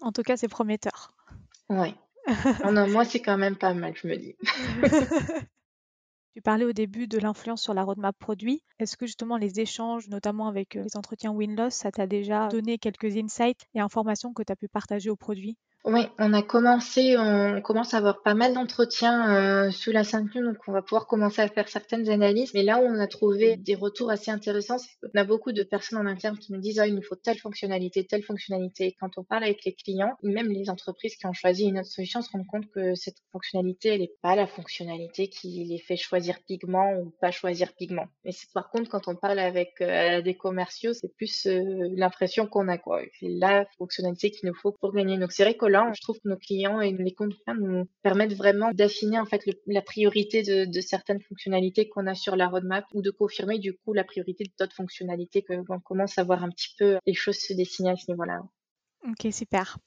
En 0.00 0.12
tout 0.12 0.22
cas, 0.22 0.36
c'est 0.36 0.48
prometteur. 0.48 1.12
Ouais. 1.68 1.94
oh 2.64 2.70
non, 2.70 2.88
moi 2.88 3.04
c'est 3.04 3.20
quand 3.20 3.36
même 3.36 3.56
pas 3.56 3.74
mal, 3.74 3.94
je 3.96 4.06
me 4.06 4.16
dis. 4.16 4.36
Tu 6.36 6.40
parlais 6.40 6.64
au 6.64 6.72
début 6.72 7.08
de 7.08 7.18
l'influence 7.18 7.62
sur 7.62 7.74
la 7.74 7.82
roadmap 7.82 8.16
produit. 8.16 8.62
Est-ce 8.78 8.96
que 8.96 9.06
justement 9.06 9.38
les 9.38 9.58
échanges, 9.58 10.08
notamment 10.08 10.46
avec 10.46 10.76
euh, 10.76 10.84
les 10.84 10.96
entretiens 10.96 11.32
win-loss, 11.32 11.74
ça 11.74 11.90
t'a 11.90 12.06
déjà 12.06 12.46
donné 12.46 12.78
quelques 12.78 13.16
insights 13.16 13.66
et 13.74 13.80
informations 13.80 14.32
que 14.32 14.44
tu 14.44 14.52
as 14.52 14.56
pu 14.56 14.68
partager 14.68 15.10
au 15.10 15.16
produit? 15.16 15.58
Oui, 15.86 16.00
on 16.18 16.32
a 16.32 16.42
commencé, 16.42 17.16
on 17.16 17.60
commence 17.62 17.94
à 17.94 17.98
avoir 17.98 18.20
pas 18.22 18.34
mal 18.34 18.52
d'entretiens 18.54 19.36
euh, 19.36 19.70
sous 19.70 19.92
la 19.92 20.02
ceinture, 20.02 20.42
donc 20.42 20.56
on 20.66 20.72
va 20.72 20.82
pouvoir 20.82 21.06
commencer 21.06 21.40
à 21.40 21.48
faire 21.48 21.68
certaines 21.68 22.10
analyses. 22.10 22.52
Mais 22.54 22.64
là 22.64 22.78
où 22.78 22.82
on 22.82 22.98
a 22.98 23.06
trouvé 23.06 23.56
des 23.56 23.76
retours 23.76 24.10
assez 24.10 24.32
intéressants, 24.32 24.78
c'est 24.78 24.88
qu'on 25.00 25.16
a 25.16 25.22
beaucoup 25.22 25.52
de 25.52 25.62
personnes 25.62 25.98
en 25.98 26.06
interne 26.06 26.38
qui 26.38 26.52
nous 26.52 26.58
disent 26.58 26.80
ah 26.80 26.88
il 26.88 26.94
nous 26.96 27.02
faut 27.02 27.14
telle 27.14 27.38
fonctionnalité, 27.38 28.04
telle 28.04 28.24
fonctionnalité. 28.24 28.86
Et 28.86 28.96
quand 28.98 29.16
on 29.16 29.22
parle 29.22 29.44
avec 29.44 29.64
les 29.64 29.74
clients, 29.74 30.16
même 30.24 30.48
les 30.48 30.70
entreprises 30.70 31.14
qui 31.14 31.24
ont 31.26 31.32
choisi 31.32 31.66
une 31.66 31.78
autre 31.78 31.88
solution 31.88 32.20
se 32.20 32.32
rendent 32.32 32.48
compte 32.48 32.68
que 32.72 32.96
cette 32.96 33.18
fonctionnalité, 33.30 33.90
elle 33.90 34.00
n'est 34.00 34.14
pas 34.22 34.34
la 34.34 34.48
fonctionnalité 34.48 35.28
qui 35.28 35.66
les 35.66 35.78
fait 35.78 35.96
choisir 35.96 36.40
pigment 36.48 36.94
ou 36.94 37.12
pas 37.20 37.30
choisir 37.30 37.72
pigment. 37.74 38.06
Mais 38.24 38.32
par 38.54 38.70
contre 38.70 38.90
quand 38.90 39.06
on 39.06 39.14
parle 39.14 39.38
avec 39.38 39.80
euh, 39.80 40.20
des 40.20 40.34
commerciaux, 40.34 40.94
c'est 40.94 41.14
plus 41.14 41.46
euh, 41.46 41.62
l'impression 41.94 42.48
qu'on 42.48 42.66
a 42.66 42.76
quoi. 42.76 43.02
C'est 43.20 43.28
la 43.28 43.66
fonctionnalité 43.78 44.32
qu'il 44.32 44.48
nous 44.48 44.54
faut 44.56 44.72
pour 44.72 44.92
gagner. 44.92 45.16
Donc 45.16 45.30
c'est 45.30 45.44
vrai 45.44 45.54
je 45.94 46.00
trouve 46.00 46.16
que 46.16 46.28
nos 46.28 46.36
clients 46.36 46.80
et 46.80 46.92
les 46.92 47.14
comptes 47.14 47.34
nous 47.58 47.86
permettent 48.02 48.34
vraiment 48.34 48.70
d'affiner 48.72 49.18
en 49.18 49.26
fait 49.26 49.42
la 49.66 49.82
priorité 49.82 50.42
de, 50.42 50.80
certaines 50.80 51.20
fonctionnalités 51.20 51.88
qu'on 51.88 52.06
a 52.06 52.14
sur 52.14 52.36
la 52.36 52.48
roadmap 52.48 52.84
ou 52.94 53.02
de 53.02 53.10
confirmer 53.10 53.58
du 53.58 53.76
coup 53.76 53.92
la 53.92 54.04
priorité 54.04 54.44
d'autres 54.58 54.74
fonctionnalités 54.74 55.42
que 55.42 55.54
on 55.68 55.80
commence 55.80 56.18
à 56.18 56.24
voir 56.24 56.44
un 56.44 56.50
petit 56.50 56.74
peu 56.78 56.98
les 57.06 57.14
choses 57.14 57.38
se 57.38 57.52
dessiner 57.52 57.90
à 57.90 57.96
ce 57.96 58.10
niveau-là. 58.10 58.42
Ok, 59.08 59.32
super. 59.32 59.78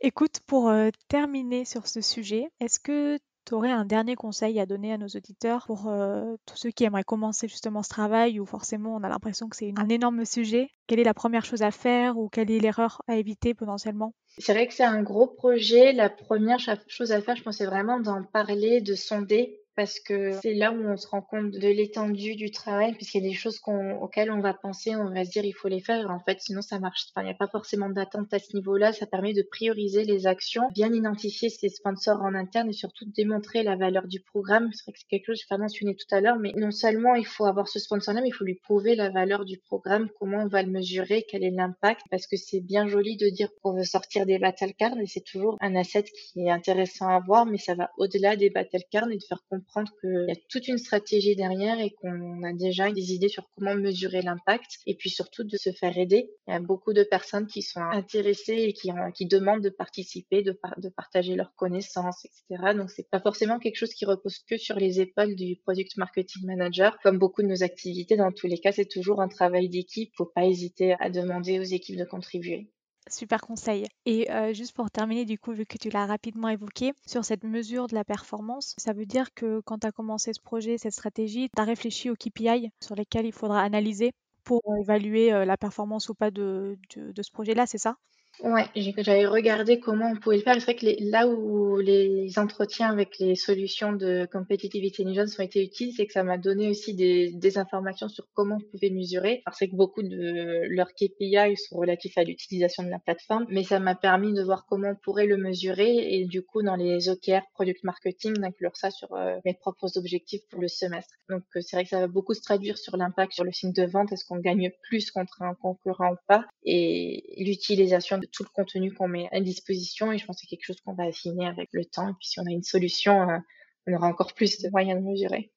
Écoute, 0.00 0.40
pour 0.46 0.68
euh, 0.68 0.90
terminer 1.08 1.64
sur 1.64 1.86
ce 1.86 2.00
sujet, 2.00 2.48
est-ce 2.60 2.78
que 2.78 3.18
tu 3.48 3.54
aurais 3.54 3.70
un 3.70 3.84
dernier 3.84 4.14
conseil 4.14 4.60
à 4.60 4.66
donner 4.66 4.92
à 4.92 4.98
nos 4.98 5.08
auditeurs 5.08 5.64
pour 5.66 5.88
euh, 5.88 6.36
tous 6.46 6.56
ceux 6.56 6.70
qui 6.70 6.84
aimeraient 6.84 7.02
commencer 7.02 7.48
justement 7.48 7.82
ce 7.82 7.88
travail 7.88 8.38
ou 8.38 8.46
forcément 8.46 8.94
on 8.94 9.02
a 9.02 9.08
l'impression 9.08 9.48
que 9.48 9.56
c'est 9.56 9.72
un 9.76 9.88
énorme 9.88 10.24
sujet? 10.24 10.68
Quelle 10.86 11.00
est 11.00 11.04
la 11.04 11.14
première 11.14 11.44
chose 11.44 11.62
à 11.62 11.70
faire 11.70 12.18
ou 12.18 12.28
quelle 12.28 12.50
est 12.50 12.60
l'erreur 12.60 13.02
à 13.08 13.16
éviter 13.16 13.54
potentiellement? 13.54 14.14
C'est 14.38 14.52
vrai 14.52 14.66
que 14.66 14.74
c'est 14.74 14.84
un 14.84 15.02
gros 15.02 15.26
projet. 15.26 15.92
La 15.92 16.08
première 16.10 16.58
chose 16.88 17.12
à 17.12 17.20
faire, 17.20 17.36
je 17.36 17.42
pense, 17.42 17.58
c'est 17.58 17.66
vraiment 17.66 18.00
d'en 18.00 18.22
parler, 18.22 18.80
de 18.80 18.94
sonder 18.94 19.57
parce 19.78 20.00
que 20.00 20.32
c'est 20.42 20.54
là 20.54 20.72
où 20.72 20.88
on 20.88 20.96
se 20.96 21.06
rend 21.06 21.22
compte 21.22 21.52
de 21.52 21.68
l'étendue 21.68 22.34
du 22.34 22.50
travail, 22.50 22.94
puisqu'il 22.94 23.22
y 23.22 23.26
a 23.26 23.28
des 23.28 23.36
choses 23.36 23.60
auxquelles 24.00 24.32
on 24.32 24.40
va 24.40 24.52
penser, 24.52 24.96
on 24.96 25.14
va 25.14 25.24
se 25.24 25.30
dire 25.30 25.44
il 25.44 25.52
faut 25.52 25.68
les 25.68 25.78
faire, 25.78 26.10
en 26.10 26.18
fait 26.18 26.40
sinon 26.40 26.62
ça 26.62 26.80
marche. 26.80 27.06
Enfin, 27.14 27.22
il 27.22 27.26
n'y 27.26 27.30
a 27.30 27.36
pas 27.38 27.46
forcément 27.46 27.88
d'attente 27.88 28.34
à 28.34 28.40
ce 28.40 28.56
niveau-là, 28.56 28.92
ça 28.92 29.06
permet 29.06 29.34
de 29.34 29.42
prioriser 29.48 30.02
les 30.02 30.26
actions, 30.26 30.68
bien 30.74 30.92
identifier 30.92 31.48
ses 31.48 31.68
sponsors 31.68 32.22
en 32.22 32.34
interne 32.34 32.70
et 32.70 32.72
surtout 32.72 33.04
démontrer 33.06 33.62
la 33.62 33.76
valeur 33.76 34.08
du 34.08 34.18
programme. 34.18 34.68
C'est 34.72 34.82
vrai 34.82 34.94
que 34.94 34.98
c'est 34.98 35.08
quelque 35.08 35.26
chose 35.26 35.38
que 35.38 35.44
je 35.44 35.48
pas 35.48 35.58
mentionné 35.58 35.94
tout 35.94 36.12
à 36.12 36.20
l'heure, 36.20 36.40
mais 36.40 36.52
non 36.56 36.72
seulement 36.72 37.14
il 37.14 37.26
faut 37.26 37.44
avoir 37.44 37.68
ce 37.68 37.78
sponsor-là, 37.78 38.20
mais 38.20 38.30
il 38.30 38.34
faut 38.34 38.44
lui 38.44 38.56
prouver 38.56 38.96
la 38.96 39.10
valeur 39.10 39.44
du 39.44 39.58
programme, 39.58 40.08
comment 40.18 40.38
on 40.38 40.48
va 40.48 40.64
le 40.64 40.72
mesurer, 40.72 41.24
quel 41.30 41.44
est 41.44 41.52
l'impact, 41.52 42.00
parce 42.10 42.26
que 42.26 42.36
c'est 42.36 42.60
bien 42.60 42.88
joli 42.88 43.16
de 43.16 43.28
dire 43.28 43.50
qu'on 43.62 43.74
veut 43.74 43.84
sortir 43.84 44.26
des 44.26 44.40
battle 44.40 44.74
cards 44.76 44.98
et 44.98 45.06
c'est 45.06 45.24
toujours 45.24 45.56
un 45.60 45.76
asset 45.76 46.02
qui 46.02 46.40
est 46.40 46.50
intéressant 46.50 47.06
à 47.06 47.20
voir, 47.20 47.46
mais 47.46 47.58
ça 47.58 47.76
va 47.76 47.92
au-delà 47.96 48.34
des 48.34 48.50
battle 48.50 48.82
cards 48.90 49.12
et 49.12 49.18
de 49.18 49.22
faire 49.22 49.44
comprendre 49.48 49.67
comprendre 49.68 49.92
qu'il 50.00 50.26
y 50.28 50.32
a 50.32 50.36
toute 50.48 50.68
une 50.68 50.78
stratégie 50.78 51.36
derrière 51.36 51.78
et 51.78 51.90
qu'on 51.90 52.42
a 52.42 52.52
déjà 52.52 52.90
des 52.90 53.12
idées 53.12 53.28
sur 53.28 53.44
comment 53.54 53.74
mesurer 53.74 54.22
l'impact 54.22 54.78
et 54.86 54.94
puis 54.94 55.10
surtout 55.10 55.44
de 55.44 55.56
se 55.56 55.70
faire 55.72 55.96
aider. 55.98 56.30
Il 56.46 56.52
y 56.52 56.56
a 56.56 56.60
beaucoup 56.60 56.92
de 56.92 57.02
personnes 57.02 57.46
qui 57.46 57.62
sont 57.62 57.80
intéressées 57.80 58.56
et 58.68 58.72
qui, 58.72 59.26
demandent 59.26 59.62
de 59.62 59.68
participer, 59.68 60.42
de, 60.42 60.58
de 60.78 60.88
partager 60.88 61.34
leurs 61.34 61.54
connaissances, 61.54 62.24
etc. 62.24 62.74
Donc 62.74 62.90
c'est 62.90 63.08
pas 63.10 63.20
forcément 63.20 63.58
quelque 63.58 63.76
chose 63.76 63.92
qui 63.92 64.06
repose 64.06 64.38
que 64.38 64.56
sur 64.56 64.76
les 64.76 65.00
épaules 65.00 65.34
du 65.34 65.56
product 65.56 65.96
marketing 65.98 66.46
manager. 66.46 66.98
Comme 67.02 67.18
beaucoup 67.18 67.42
de 67.42 67.48
nos 67.48 67.62
activités, 67.62 68.16
dans 68.16 68.32
tous 68.32 68.46
les 68.46 68.58
cas, 68.58 68.72
c'est 68.72 68.88
toujours 68.88 69.20
un 69.20 69.28
travail 69.28 69.68
d'équipe. 69.68 70.12
Faut 70.16 70.24
pas 70.26 70.46
hésiter 70.46 70.96
à 70.98 71.10
demander 71.10 71.60
aux 71.60 71.64
équipes 71.64 71.96
de 71.96 72.04
contribuer. 72.04 72.70
Super 73.10 73.40
conseil. 73.40 73.86
Et 74.06 74.30
euh, 74.30 74.52
juste 74.52 74.74
pour 74.74 74.90
terminer, 74.90 75.24
du 75.24 75.38
coup, 75.38 75.52
vu 75.52 75.64
que 75.66 75.78
tu 75.78 75.88
l'as 75.90 76.06
rapidement 76.06 76.48
évoqué, 76.48 76.92
sur 77.06 77.24
cette 77.24 77.42
mesure 77.44 77.86
de 77.86 77.94
la 77.94 78.04
performance, 78.04 78.74
ça 78.78 78.92
veut 78.92 79.06
dire 79.06 79.32
que 79.34 79.60
quand 79.60 79.78
tu 79.78 79.86
as 79.86 79.92
commencé 79.92 80.32
ce 80.32 80.40
projet, 80.40 80.76
cette 80.78 80.92
stratégie, 80.92 81.48
tu 81.54 81.60
as 81.60 81.64
réfléchi 81.64 82.10
aux 82.10 82.14
KPI 82.16 82.70
sur 82.82 82.94
lesquels 82.94 83.26
il 83.26 83.32
faudra 83.32 83.62
analyser 83.62 84.12
pour 84.44 84.62
évaluer 84.82 85.32
euh, 85.32 85.44
la 85.44 85.56
performance 85.56 86.08
ou 86.10 86.14
pas 86.14 86.30
de, 86.30 86.78
de 86.96 87.22
ce 87.22 87.30
projet-là, 87.32 87.66
c'est 87.66 87.78
ça? 87.78 87.96
Ouais, 88.44 88.66
j'avais 88.98 89.26
regardé 89.26 89.80
comment 89.80 90.12
on 90.12 90.16
pouvait 90.16 90.36
le 90.36 90.42
faire. 90.42 90.54
C'est 90.54 90.60
vrai 90.60 90.76
que 90.76 91.10
là 91.10 91.26
où 91.26 91.78
les 91.78 92.38
entretiens 92.38 92.88
avec 92.88 93.18
les 93.18 93.34
solutions 93.34 93.92
de 93.92 94.28
competitive 94.30 94.84
intelligence 94.84 95.36
ont 95.40 95.42
été 95.42 95.64
utiles, 95.64 95.92
c'est 95.96 96.06
que 96.06 96.12
ça 96.12 96.22
m'a 96.22 96.38
donné 96.38 96.68
aussi 96.68 96.94
des, 96.94 97.32
des 97.32 97.58
informations 97.58 98.08
sur 98.08 98.28
comment 98.34 98.58
on 98.60 98.70
pouvait 98.70 98.90
mesurer. 98.90 99.42
Alors 99.44 99.56
c'est 99.56 99.68
que 99.68 99.74
beaucoup 99.74 100.04
de 100.04 100.62
leurs 100.68 100.92
KPI 100.92 101.56
sont 101.56 101.78
relatifs 101.78 102.16
à 102.16 102.22
l'utilisation 102.22 102.84
de 102.84 102.90
la 102.90 103.00
plateforme, 103.00 103.44
mais 103.48 103.64
ça 103.64 103.80
m'a 103.80 103.96
permis 103.96 104.32
de 104.32 104.42
voir 104.44 104.66
comment 104.68 104.90
on 104.90 104.96
pourrait 105.02 105.26
le 105.26 105.36
mesurer 105.36 106.14
et 106.14 106.24
du 106.24 106.42
coup 106.42 106.62
dans 106.62 106.76
les 106.76 107.08
OKR 107.08 107.42
product 107.54 107.82
marketing 107.82 108.34
d'inclure 108.34 108.76
ça 108.76 108.90
sur 108.92 109.12
euh, 109.14 109.36
mes 109.44 109.54
propres 109.54 109.98
objectifs 109.98 110.42
pour 110.48 110.60
le 110.60 110.68
semestre. 110.68 111.12
Donc 111.28 111.42
euh, 111.56 111.60
c'est 111.60 111.76
vrai 111.76 111.82
que 111.82 111.90
ça 111.90 111.98
va 111.98 112.06
beaucoup 112.06 112.34
se 112.34 112.42
traduire 112.42 112.78
sur 112.78 112.96
l'impact 112.96 113.32
sur 113.32 113.44
le 113.44 113.50
signe 113.50 113.72
de 113.72 113.84
vente, 113.84 114.12
est-ce 114.12 114.24
qu'on 114.24 114.38
gagne 114.38 114.70
plus 114.84 115.10
contre 115.10 115.42
un 115.42 115.54
concurrent 115.54 116.12
ou 116.12 116.16
pas, 116.28 116.44
et 116.64 117.34
l'utilisation 117.38 118.20
tout 118.32 118.44
le 118.44 118.50
contenu 118.54 118.92
qu'on 118.92 119.08
met 119.08 119.28
à 119.32 119.40
disposition. 119.40 120.12
Et 120.12 120.18
je 120.18 120.26
pense 120.26 120.36
que 120.36 120.40
c'est 120.42 120.46
quelque 120.46 120.64
chose 120.64 120.80
qu'on 120.80 120.94
va 120.94 121.04
affiner 121.04 121.46
avec 121.46 121.68
le 121.72 121.84
temps. 121.84 122.08
Et 122.08 122.14
puis 122.18 122.28
si 122.28 122.40
on 122.40 122.46
a 122.46 122.50
une 122.50 122.62
solution, 122.62 123.28
euh, 123.28 123.38
on 123.86 123.94
aura 123.94 124.06
encore 124.06 124.34
plus 124.34 124.60
de 124.60 124.70
moyens 124.70 125.00
de 125.00 125.06
mesurer. 125.06 125.52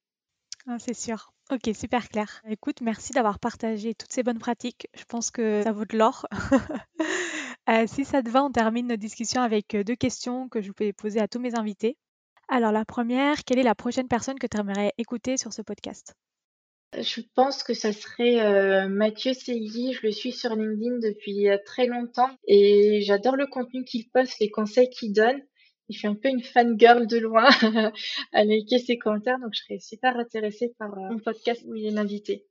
Ah, 0.67 0.77
c'est 0.79 0.93
sûr. 0.93 1.34
Ok, 1.51 1.69
super 1.75 2.07
clair. 2.07 2.41
Écoute, 2.47 2.81
merci 2.81 3.13
d'avoir 3.13 3.39
partagé 3.39 3.93
toutes 3.95 4.12
ces 4.12 4.23
bonnes 4.23 4.39
pratiques. 4.39 4.88
Je 4.93 5.03
pense 5.05 5.31
que 5.31 5.63
ça 5.63 5.71
vaut 5.71 5.86
de 5.86 5.97
l'or. 5.97 6.27
Euh, 7.69 7.86
si 7.86 8.05
ça 8.05 8.23
te 8.23 8.29
va, 8.29 8.43
on 8.43 8.51
termine 8.51 8.88
notre 8.88 8.99
discussion 8.99 9.39
avec 9.39 9.75
euh, 9.75 9.84
deux 9.84 9.95
questions 9.95 10.49
que 10.49 10.62
je 10.62 10.71
vais 10.79 10.93
poser 10.93 11.19
à 11.19 11.27
tous 11.27 11.39
mes 11.39 11.53
invités. 11.53 11.95
Alors 12.49 12.71
la 12.71 12.86
première, 12.86 13.43
quelle 13.43 13.60
est 13.60 13.63
la 13.63 13.75
prochaine 13.75 14.07
personne 14.07 14.39
que 14.39 14.47
tu 14.47 14.60
aimerais 14.60 14.91
écouter 14.97 15.38
sur 15.38 15.53
ce 15.53 15.62
podcast? 15.62 16.15
Je 16.97 17.21
pense 17.36 17.63
que 17.63 17.73
ça 17.73 17.93
serait 17.93 18.41
euh, 18.41 18.88
Mathieu 18.89 19.34
Segui. 19.34 19.93
Je 19.93 20.01
le 20.04 20.12
suis 20.12 20.32
sur 20.32 20.56
LinkedIn 20.56 20.99
depuis 20.99 21.49
euh, 21.49 21.58
très 21.65 21.88
longtemps 21.88 22.30
et 22.47 23.01
j'adore 23.01 23.36
le 23.36 23.47
contenu 23.47 23.84
qu'il 23.86 24.10
poste, 24.10 24.39
les 24.39 24.49
conseils 24.49 24.89
qu'il 24.89 25.13
donne. 25.13 25.41
je 25.89 25.97
suis 25.97 26.08
un 26.08 26.15
peu 26.15 26.30
une 26.30 26.43
fan 26.43 26.77
girl 26.77 27.08
de 27.08 27.17
loin 27.17 27.49
à 28.34 28.43
liker 28.43 28.80
ses 28.80 28.97
commentaires, 28.97 29.39
donc 29.39 29.54
je 29.54 29.62
serais 29.62 29.80
super 29.80 30.17
intéressée 30.17 30.73
par 30.77 30.93
un 30.97 31.17
podcast 31.17 31.63
où 31.65 31.75
il 31.75 31.86
est 31.86 31.97
invité. 31.97 32.45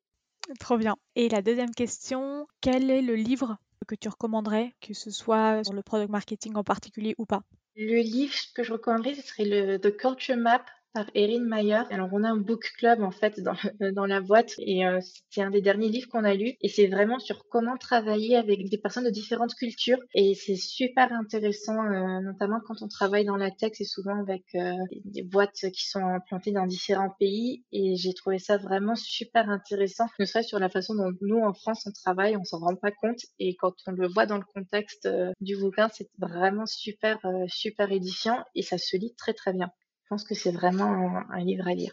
Trop 0.59 0.79
bien. 0.79 0.97
Et 1.17 1.29
la 1.29 1.43
deuxième 1.43 1.73
question, 1.73 2.47
quel 2.61 2.91
est 2.91 3.03
le 3.03 3.15
livre 3.15 3.59
que 3.87 3.95
tu 3.95 4.09
recommanderais, 4.09 4.73
que 4.81 4.95
ce 4.95 5.11
soit 5.11 5.63
sur 5.65 5.75
le 5.75 5.83
product 5.83 6.11
marketing 6.11 6.55
en 6.55 6.65
particulier 6.65 7.15
ou 7.19 7.27
pas? 7.27 7.43
Le 7.77 8.01
livre 8.01 8.35
que 8.55 8.63
je 8.63 8.73
recommanderais, 8.73 9.15
ce 9.15 9.23
serait 9.23 9.45
le 9.45 9.79
The 9.79 9.97
Culture 9.97 10.37
Map 10.37 10.65
par 10.93 11.07
Erin 11.15 11.45
Mayer. 11.45 11.83
Alors 11.91 12.09
on 12.13 12.25
a 12.25 12.29
un 12.29 12.37
book 12.37 12.65
club 12.79 13.03
en 13.03 13.11
fait 13.11 13.41
dans, 13.41 13.57
dans 13.93 14.07
la 14.07 14.21
boîte 14.21 14.55
et 14.59 14.87
euh, 14.87 15.01
c'est 15.31 15.43
un 15.43 15.51
des 15.51 15.61
derniers 15.61 15.89
livres 15.89 16.09
qu'on 16.09 16.25
a 16.25 16.35
lu 16.35 16.55
et 16.61 16.69
c'est 16.69 16.87
vraiment 16.87 17.19
sur 17.19 17.47
comment 17.49 17.77
travailler 17.77 18.37
avec 18.37 18.69
des 18.69 18.79
personnes 18.79 19.05
de 19.05 19.11
différentes 19.11 19.55
cultures 19.55 19.99
et 20.15 20.35
c'est 20.35 20.57
super 20.57 21.13
intéressant 21.13 21.85
euh, 21.85 22.21
notamment 22.21 22.61
quand 22.67 22.83
on 22.83 22.89
travaille 22.89 23.25
dans 23.25 23.37
la 23.37 23.51
tech 23.51 23.73
c'est 23.75 23.85
souvent 23.85 24.21
avec 24.21 24.45
euh, 24.55 24.73
des 25.05 25.23
boîtes 25.23 25.71
qui 25.73 25.89
sont 25.89 26.05
implantées 26.05 26.53
dans 26.53 26.67
différents 26.67 27.15
pays 27.19 27.65
et 27.73 27.97
j'ai 27.97 28.15
trouvé 28.15 28.39
ça 28.39 28.57
vraiment 28.59 28.95
super 28.97 29.49
intéressant 29.49 30.07
ne 30.19 30.25
serait-ce 30.25 30.49
sur 30.49 30.59
la 30.59 30.69
façon 30.69 30.95
dont 30.95 31.13
nous 31.21 31.41
en 31.41 31.53
France 31.53 31.87
on 31.87 31.93
travaille 31.93 32.37
on 32.37 32.45
s'en 32.45 32.59
rend 32.59 32.77
pas 32.77 32.91
compte 32.91 33.21
et 33.39 33.55
quand 33.57 33.75
on 33.87 33.93
le 33.93 34.09
voit 34.09 34.27
dans 34.27 34.39
le 34.39 34.45
contexte 34.55 35.09
du 35.41 35.57
bouquin 35.57 35.89
c'est 35.93 36.09
vraiment 36.19 36.67
super 36.67 37.19
super 37.49 37.93
édifiant 37.93 38.45
et 38.55 38.63
ça 38.63 38.79
se 38.79 38.97
lit 38.97 39.15
très 39.17 39.35
très 39.35 39.53
bien. 39.53 39.71
Je 40.11 40.17
pense 40.17 40.25
que 40.25 40.35
c'est 40.35 40.51
vraiment 40.51 41.23
un, 41.31 41.39
livre 41.39 41.69
à 41.69 41.75
lire. 41.75 41.93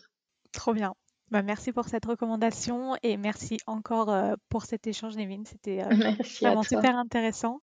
Trop 0.51 0.73
bien. 0.73 0.95
Bah, 1.29 1.43
merci 1.43 1.71
pour 1.71 1.87
cette 1.87 2.05
recommandation 2.05 2.95
et 3.03 3.15
merci 3.15 3.59
encore 3.67 4.09
euh, 4.09 4.33
pour 4.49 4.65
cet 4.65 4.87
échange, 4.87 5.15
Nevin. 5.15 5.43
C'était 5.45 5.83
euh, 5.83 5.89
vraiment 6.41 6.63
super 6.63 6.97
intéressant. 6.97 7.61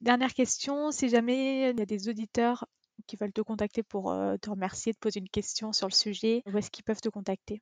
Dernière 0.00 0.34
question, 0.34 0.92
si 0.92 1.08
jamais 1.08 1.70
il 1.70 1.78
y 1.80 1.82
a 1.82 1.84
des 1.84 2.08
auditeurs 2.08 2.64
qui 3.08 3.16
veulent 3.16 3.32
te 3.32 3.40
contacter 3.40 3.82
pour 3.82 4.12
euh, 4.12 4.36
te 4.36 4.50
remercier, 4.50 4.94
te 4.94 5.00
poser 5.00 5.18
une 5.18 5.28
question 5.28 5.72
sur 5.72 5.88
le 5.88 5.94
sujet, 5.94 6.44
où 6.46 6.56
est-ce 6.56 6.70
qu'ils 6.70 6.84
peuvent 6.84 7.00
te 7.00 7.08
contacter? 7.08 7.60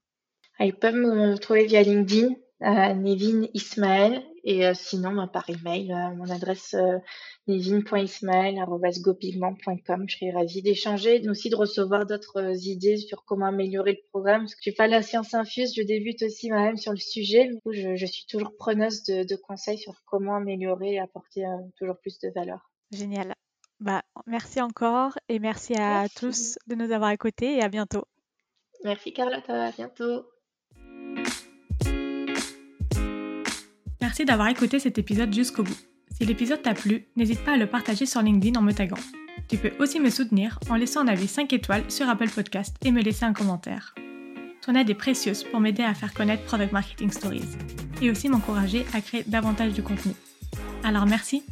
Ah, 0.59 0.67
Ils 0.67 0.77
peuvent 0.77 0.95
me 0.95 1.39
trouver 1.39 1.65
via 1.65 1.83
LinkedIn 1.83 2.35
Nevin 2.61 3.47
Ismaël 3.53 4.25
et 4.43 4.67
euh, 4.67 4.73
sinon 4.75 5.13
bah, 5.13 5.29
par 5.31 5.51
email 5.51 5.93
euh, 5.93 6.15
mon 6.15 6.31
adresse 6.31 6.73
euh, 6.75 6.97
nevin.ismaël@gopigment.com 7.49 10.05
je 10.09 10.17
serais 10.17 10.31
ravie 10.31 10.63
d'échanger 10.63 11.29
aussi 11.29 11.51
de 11.51 11.57
recevoir 11.57 12.07
d'autres 12.07 12.67
idées 12.67 12.97
sur 12.97 13.27
comment 13.27 13.45
améliorer 13.47 13.93
le 13.93 13.99
programme 14.11 14.41
parce 14.43 14.55
que 14.55 14.61
je 14.61 14.71
suis 14.71 14.77
pas 14.77 14.87
la 14.87 15.03
science 15.03 15.35
infuse 15.35 15.75
je 15.77 15.83
débute 15.83 16.23
aussi 16.23 16.49
moi-même 16.49 16.79
sur 16.79 16.93
le 16.93 16.99
sujet 16.99 17.51
mais 17.51 17.61
je, 17.73 17.97
je, 17.97 18.07
suis 18.07 18.25
toujours 18.27 18.57
preneuse 18.57 19.03
de, 19.03 19.25
de, 19.25 19.37
conseils 19.37 19.79
sur 19.79 20.03
comment 20.07 20.37
améliorer 20.37 20.95
et 20.95 21.01
apporter 21.01 21.45
toujours 21.77 21.99
plus 21.99 22.19
de 22.21 22.31
valeur. 22.35 22.71
Génial. 22.91 23.35
Bah 23.81 24.01
merci 24.27 24.63
encore 24.63 25.19
et 25.29 25.39
merci 25.39 25.75
à 25.75 26.09
tous 26.09 26.57
de 26.67 26.75
nous 26.75 26.91
avoir 26.93 27.11
écoutés 27.11 27.57
et 27.57 27.63
à 27.63 27.69
bientôt. 27.69 28.07
Merci 28.85 29.13
Carlotte 29.13 29.51
à 29.51 29.71
bientôt 29.73 30.25
Merci 34.17 34.25
d'avoir 34.25 34.49
écouté 34.49 34.79
cet 34.79 34.97
épisode 34.97 35.35
jusqu'au 35.35 35.63
bout. 35.63 35.77
Si 36.11 36.25
l'épisode 36.25 36.63
t'a 36.63 36.73
plu, 36.73 37.05
n'hésite 37.17 37.45
pas 37.45 37.53
à 37.53 37.57
le 37.59 37.67
partager 37.67 38.07
sur 38.07 38.23
LinkedIn 38.23 38.59
en 38.59 38.63
me 38.63 38.73
taguant. 38.73 38.97
Tu 39.47 39.59
peux 39.59 39.73
aussi 39.79 40.01
me 40.01 40.09
soutenir 40.09 40.59
en 40.71 40.77
laissant 40.77 41.03
un 41.03 41.09
avis 41.09 41.29
5 41.29 41.53
étoiles 41.53 41.85
sur 41.91 42.09
Apple 42.09 42.31
Podcast 42.31 42.75
et 42.87 42.93
me 42.93 43.03
laisser 43.03 43.27
un 43.27 43.35
commentaire. 43.35 43.95
Ton 44.63 44.75
aide 44.75 44.89
est 44.89 44.95
précieuse 44.95 45.45
pour 45.45 45.61
m'aider 45.61 45.83
à 45.83 45.93
faire 45.93 46.15
connaître 46.15 46.45
Product 46.45 46.73
Marketing 46.73 47.11
Stories 47.11 47.59
et 48.01 48.11
aussi 48.11 48.31
m'encourager 48.31 48.87
à 48.95 49.03
créer 49.03 49.23
davantage 49.27 49.75
de 49.75 49.83
contenu. 49.83 50.13
Alors 50.83 51.05
merci 51.05 51.43